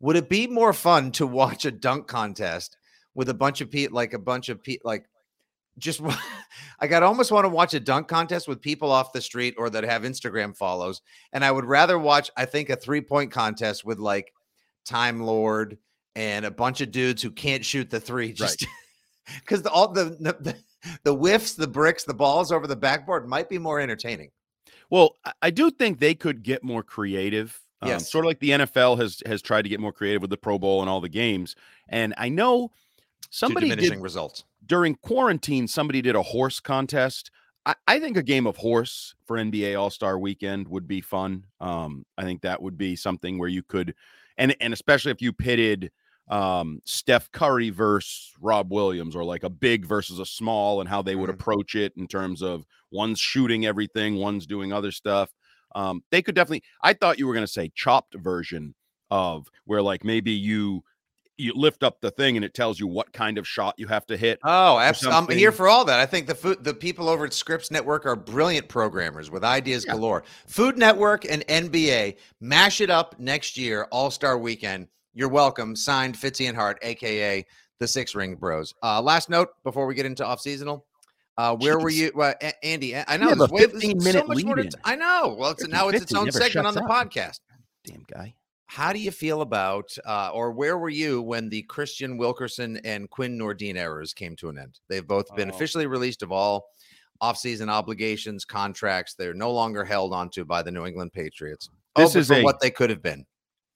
Would 0.00 0.16
it 0.16 0.28
be 0.28 0.46
more 0.46 0.72
fun 0.72 1.12
to 1.12 1.26
watch 1.26 1.64
a 1.64 1.70
dunk 1.70 2.06
contest 2.08 2.76
with 3.14 3.28
a 3.28 3.34
bunch 3.34 3.60
of 3.60 3.70
people, 3.70 3.94
like 3.94 4.14
a 4.14 4.18
bunch 4.18 4.48
of 4.48 4.62
people, 4.62 4.88
like 4.88 5.06
just, 5.78 6.00
I 6.80 6.86
got 6.86 7.02
almost 7.02 7.30
want 7.30 7.44
to 7.44 7.48
watch 7.48 7.74
a 7.74 7.80
dunk 7.80 8.08
contest 8.08 8.48
with 8.48 8.60
people 8.60 8.90
off 8.90 9.12
the 9.12 9.20
street 9.20 9.54
or 9.58 9.70
that 9.70 9.84
have 9.84 10.02
Instagram 10.02 10.56
follows. 10.56 11.02
And 11.32 11.44
I 11.44 11.50
would 11.50 11.64
rather 11.64 11.98
watch, 11.98 12.30
I 12.36 12.44
think, 12.44 12.68
a 12.70 12.76
three 12.76 13.00
point 13.00 13.30
contest 13.30 13.84
with 13.84 13.98
like 13.98 14.32
Time 14.84 15.20
Lord 15.20 15.78
and 16.16 16.44
a 16.44 16.50
bunch 16.50 16.80
of 16.80 16.90
dudes 16.90 17.22
who 17.22 17.30
can't 17.30 17.64
shoot 17.64 17.88
the 17.88 18.00
three 18.00 18.32
just 18.32 18.66
because 19.40 19.62
the, 19.62 19.70
all 19.70 19.88
the, 19.92 20.16
the 20.18 20.56
the 21.04 21.14
whiffs, 21.14 21.54
the 21.54 21.68
bricks, 21.68 22.02
the 22.04 22.12
balls 22.12 22.50
over 22.50 22.66
the 22.66 22.74
backboard 22.76 23.28
might 23.28 23.48
be 23.48 23.58
more 23.58 23.78
entertaining. 23.78 24.30
Well, 24.90 25.16
I 25.40 25.50
do 25.50 25.70
think 25.70 25.98
they 26.00 26.14
could 26.14 26.42
get 26.42 26.64
more 26.64 26.82
creative. 26.82 27.58
Um, 27.82 27.88
Yes. 27.88 28.10
sort 28.10 28.24
of 28.24 28.28
like 28.28 28.38
the 28.38 28.50
NFL 28.50 28.96
has 28.98 29.22
has 29.26 29.42
tried 29.42 29.62
to 29.62 29.68
get 29.68 29.80
more 29.80 29.92
creative 29.92 30.22
with 30.22 30.30
the 30.30 30.36
Pro 30.36 30.58
Bowl 30.58 30.80
and 30.80 30.88
all 30.88 31.00
the 31.00 31.08
games. 31.08 31.54
And 31.88 32.14
I 32.16 32.28
know 32.28 32.68
to 32.68 33.26
somebody 33.30 33.68
diminishing 33.68 33.98
did 33.98 34.02
results. 34.02 34.44
during 34.64 34.94
quarantine. 34.96 35.66
Somebody 35.68 36.00
did 36.02 36.14
a 36.16 36.22
horse 36.22 36.60
contest. 36.60 37.30
I, 37.66 37.74
I 37.86 38.00
think 38.00 38.16
a 38.16 38.22
game 38.22 38.46
of 38.46 38.56
horse 38.56 39.14
for 39.26 39.36
NBA 39.36 39.78
All 39.78 39.90
Star 39.90 40.18
Weekend 40.18 40.68
would 40.68 40.86
be 40.88 41.00
fun. 41.00 41.44
Um, 41.60 42.06
I 42.16 42.22
think 42.24 42.42
that 42.42 42.60
would 42.62 42.76
be 42.78 42.96
something 42.96 43.38
where 43.38 43.48
you 43.48 43.62
could, 43.62 43.94
and 44.38 44.54
and 44.60 44.72
especially 44.72 45.10
if 45.12 45.20
you 45.22 45.32
pitted 45.32 45.90
um 46.28 46.80
Steph 46.84 47.30
Curry 47.32 47.70
versus 47.70 48.32
Rob 48.40 48.70
Williams 48.72 49.16
or 49.16 49.24
like 49.24 49.42
a 49.42 49.50
big 49.50 49.84
versus 49.84 50.20
a 50.20 50.24
small 50.26 50.80
and 50.80 50.88
how 50.88 51.02
they 51.02 51.16
would 51.16 51.28
Mhm. 51.30 51.34
approach 51.34 51.74
it 51.74 51.92
in 51.96 52.06
terms 52.06 52.42
of 52.42 52.64
one's 52.92 53.18
shooting 53.18 53.66
everything, 53.66 54.14
one's 54.16 54.46
doing 54.46 54.72
other 54.72 54.92
stuff. 54.92 55.34
Um 55.74 56.02
they 56.10 56.22
could 56.22 56.34
definitely 56.34 56.62
I 56.82 56.92
thought 56.92 57.18
you 57.18 57.26
were 57.26 57.34
going 57.34 57.46
to 57.46 57.52
say 57.52 57.70
chopped 57.74 58.14
version 58.16 58.74
of 59.10 59.48
where 59.64 59.82
like 59.82 60.04
maybe 60.04 60.32
you 60.32 60.82
you 61.38 61.52
lift 61.54 61.82
up 61.82 62.00
the 62.00 62.10
thing 62.10 62.36
and 62.36 62.44
it 62.44 62.54
tells 62.54 62.78
you 62.78 62.86
what 62.86 63.12
kind 63.12 63.38
of 63.38 63.48
shot 63.48 63.74
you 63.78 63.86
have 63.88 64.06
to 64.06 64.16
hit. 64.16 64.38
Oh, 64.44 64.78
absolutely. 64.78 65.34
I'm 65.34 65.38
here 65.38 65.50
for 65.50 65.66
all 65.66 65.84
that. 65.86 65.98
I 65.98 66.06
think 66.06 66.26
the 66.26 66.34
food, 66.34 66.62
the 66.62 66.74
people 66.74 67.08
over 67.08 67.24
at 67.24 67.32
Scripps 67.32 67.70
Network 67.70 68.04
are 68.06 68.14
brilliant 68.14 68.68
programmers 68.68 69.30
with 69.30 69.42
ideas 69.42 69.84
Yeah. 69.84 69.94
galore. 69.94 70.24
Food 70.46 70.76
Network 70.76 71.24
and 71.24 71.42
NBA 71.48 72.16
mash 72.40 72.80
it 72.82 72.90
up 72.90 73.18
next 73.18 73.56
year, 73.56 73.88
All 73.90 74.10
Star 74.10 74.38
Weekend. 74.38 74.88
You're 75.14 75.30
welcome. 75.30 75.74
Signed 75.74 76.16
Fitzy 76.16 76.48
and 76.48 76.56
Hart, 76.56 76.78
aka 76.82 77.44
the 77.80 77.88
Six 77.88 78.14
Ring 78.14 78.36
Bros. 78.36 78.72
Uh, 78.82 79.00
last 79.02 79.28
note 79.30 79.48
before 79.64 79.86
we 79.86 79.94
get 79.94 80.06
into 80.06 80.24
off 80.24 80.40
seasonal. 80.40 80.86
Uh, 81.42 81.56
where 81.56 81.78
were 81.78 81.90
you, 81.90 82.10
uh, 82.20 82.34
Andy? 82.62 82.94
I 82.96 83.16
know 83.16 83.34
there's 83.34 83.50
a 83.50 83.52
way- 83.52 83.60
there's 83.66 83.72
15 83.72 84.00
so 84.00 84.04
minute 84.04 84.28
much 84.28 84.44
more 84.44 84.54
to 84.56 84.62
lead-in. 84.62 84.78
t- 84.78 84.78
I 84.84 84.94
know. 84.96 85.34
Well, 85.38 85.50
it's 85.50 85.62
50, 85.62 85.72
now 85.76 85.88
it's 85.88 86.02
its 86.02 86.14
own 86.14 86.30
segment 86.30 86.66
on 86.68 86.74
the 86.74 86.84
up. 86.84 86.90
podcast. 86.90 87.40
Damn 87.84 88.04
guy. 88.10 88.34
How 88.66 88.92
do 88.92 88.98
you 89.00 89.10
feel 89.10 89.42
about, 89.42 89.90
uh, 90.06 90.30
or 90.32 90.52
where 90.52 90.78
were 90.78 90.88
you 90.88 91.20
when 91.20 91.48
the 91.48 91.64
Kristian 91.68 92.16
Wilkerson 92.16 92.78
and 92.84 93.10
Quinn 93.10 93.36
Nordin 93.38 93.76
errors 93.76 94.14
came 94.14 94.36
to 94.36 94.48
an 94.50 94.58
end? 94.58 94.78
They've 94.88 95.06
both 95.06 95.34
been 95.34 95.50
Oh. 95.50 95.54
officially 95.54 95.86
released 95.86 96.22
of 96.22 96.30
all 96.32 96.68
offseason 97.22 97.68
obligations, 97.68 98.44
contracts. 98.44 99.14
They're 99.14 99.34
no 99.34 99.52
longer 99.52 99.84
held 99.84 100.12
onto 100.14 100.44
by 100.44 100.62
the 100.62 100.70
New 100.70 100.86
England 100.86 101.12
Patriots. 101.12 101.68
This 101.96 102.14
is 102.16 102.30
a- 102.30 102.42
what 102.42 102.60
they 102.60 102.70
could 102.70 102.88
have 102.90 103.02
been. 103.02 103.26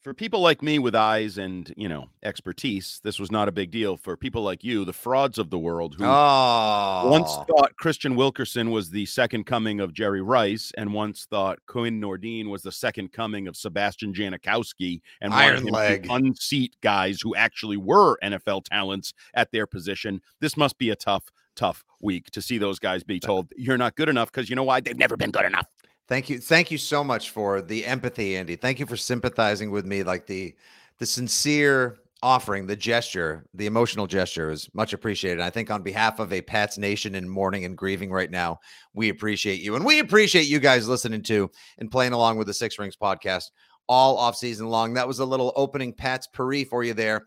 For 0.07 0.15
people 0.15 0.39
like 0.39 0.63
me 0.63 0.79
with 0.79 0.95
eyes 0.95 1.37
and, 1.37 1.75
you 1.77 1.89
know, 1.89 2.11
expertise, 2.23 3.01
this 3.03 3.19
was 3.19 3.33
not 3.33 3.49
a 3.49 3.51
big 3.51 3.73
deal. 3.73 3.97
For 3.97 4.17
people 4.17 4.45
like 4.45 4.63
you, 4.63 4.85
the 4.85 4.93
frauds 4.93 5.37
of 5.37 5.51
the 5.51 5.59
world 5.59 5.97
who 5.99 6.05
Oh, 6.05 7.09
once 7.11 7.27
ah. 7.29 7.43
thought 7.43 7.73
Kristian 7.83 8.15
Wilkerson 8.15 8.71
was 8.71 8.91
the 8.91 9.05
second 9.07 9.47
coming 9.47 9.81
of 9.81 9.93
Jerry 9.93 10.23
Rice, 10.23 10.71
and 10.79 10.95
once 10.95 11.27
thought 11.29 11.59
Quinn 11.67 12.01
Nordin 12.01 12.51
was 12.51 12.63
the 12.63 12.71
second 12.71 13.11
coming 13.11 13.49
of 13.49 13.57
Sebastian 13.57 14.15
Janikowski, 14.15 15.01
and 15.21 15.33
wanted 15.33 15.45
Iron 15.45 15.67
to 15.67 15.73
leg. 15.73 16.07
unseat 16.09 16.77
guys 16.83 17.21
who 17.21 17.35
actually 17.35 17.77
were 17.77 18.17
NFL 18.23 18.63
talents 18.63 19.13
at 19.35 19.51
their 19.51 19.67
position. 19.67 20.21
This 20.41 20.57
must 20.57 20.79
be 20.79 20.91
a 20.91 20.95
tough, 20.95 21.33
tough 21.57 21.85
week 22.01 22.31
to 22.31 22.41
see 22.41 22.59
those 22.59 22.79
guys 22.79 23.03
be 23.03 23.19
told 23.19 23.49
you're 23.57 23.77
not 23.77 23.97
good 23.97 24.09
enough 24.09 24.31
because 24.31 24.49
you 24.49 24.55
know 24.55 24.63
why? 24.63 24.81
They've 24.81 24.97
never 24.97 25.17
been 25.17 25.33
good 25.33 25.47
enough. 25.47 25.67
Thank 26.09 26.31
you. 26.31 26.39
Thank 26.39 26.71
you 26.71 26.79
so 26.79 27.03
much 27.03 27.31
for 27.31 27.61
the 27.61 27.85
empathy, 27.85 28.37
Andy. 28.37 28.57
Thank 28.57 28.79
you 28.79 28.87
for 28.87 28.97
sympathizing 28.97 29.71
with 29.71 29.85
me. 29.85 30.03
Like 30.03 30.27
the 30.27 30.55
the 30.99 31.07
sincere 31.07 31.99
offering, 32.23 32.67
the 32.67 32.77
gesture, 32.77 33.45
the 33.55 33.67
emotional 33.67 34.07
gesture 34.07 34.51
is 34.51 34.69
much 34.73 34.93
appreciated. 34.93 35.41
I 35.41 35.51
think 35.51 35.71
on 35.71 35.83
behalf 35.83 36.19
of 36.19 36.33
a 36.33 36.41
Pats 36.41 36.79
Nation 36.79 37.15
in 37.15 37.29
mourning 37.29 37.65
and 37.65 37.77
grieving 37.77 38.11
right 38.11 38.31
now, 38.31 38.61
we 38.95 39.11
appreciate 39.11 39.61
you. 39.61 39.77
And 39.77 39.85
we 39.85 39.99
appreciate 39.99 40.47
you 40.47 40.59
guys 40.59 40.89
listening 40.89 41.23
to 41.25 41.51
and 41.79 41.91
playing 41.91 42.13
along 42.13 42.39
with 42.39 42.47
the 42.47 42.55
Six 42.55 42.79
Rings 42.79 42.97
podcast 42.97 43.51
all 43.89 44.17
off 44.17 44.37
season 44.37 44.69
long. 44.69 44.95
That 44.95 45.09
was 45.09 45.19
a 45.19 45.25
little 45.25 45.53
opening 45.57 45.93
Patspourri 45.93 46.67
for 46.67 46.83
you 46.85 46.95
there. 46.95 47.27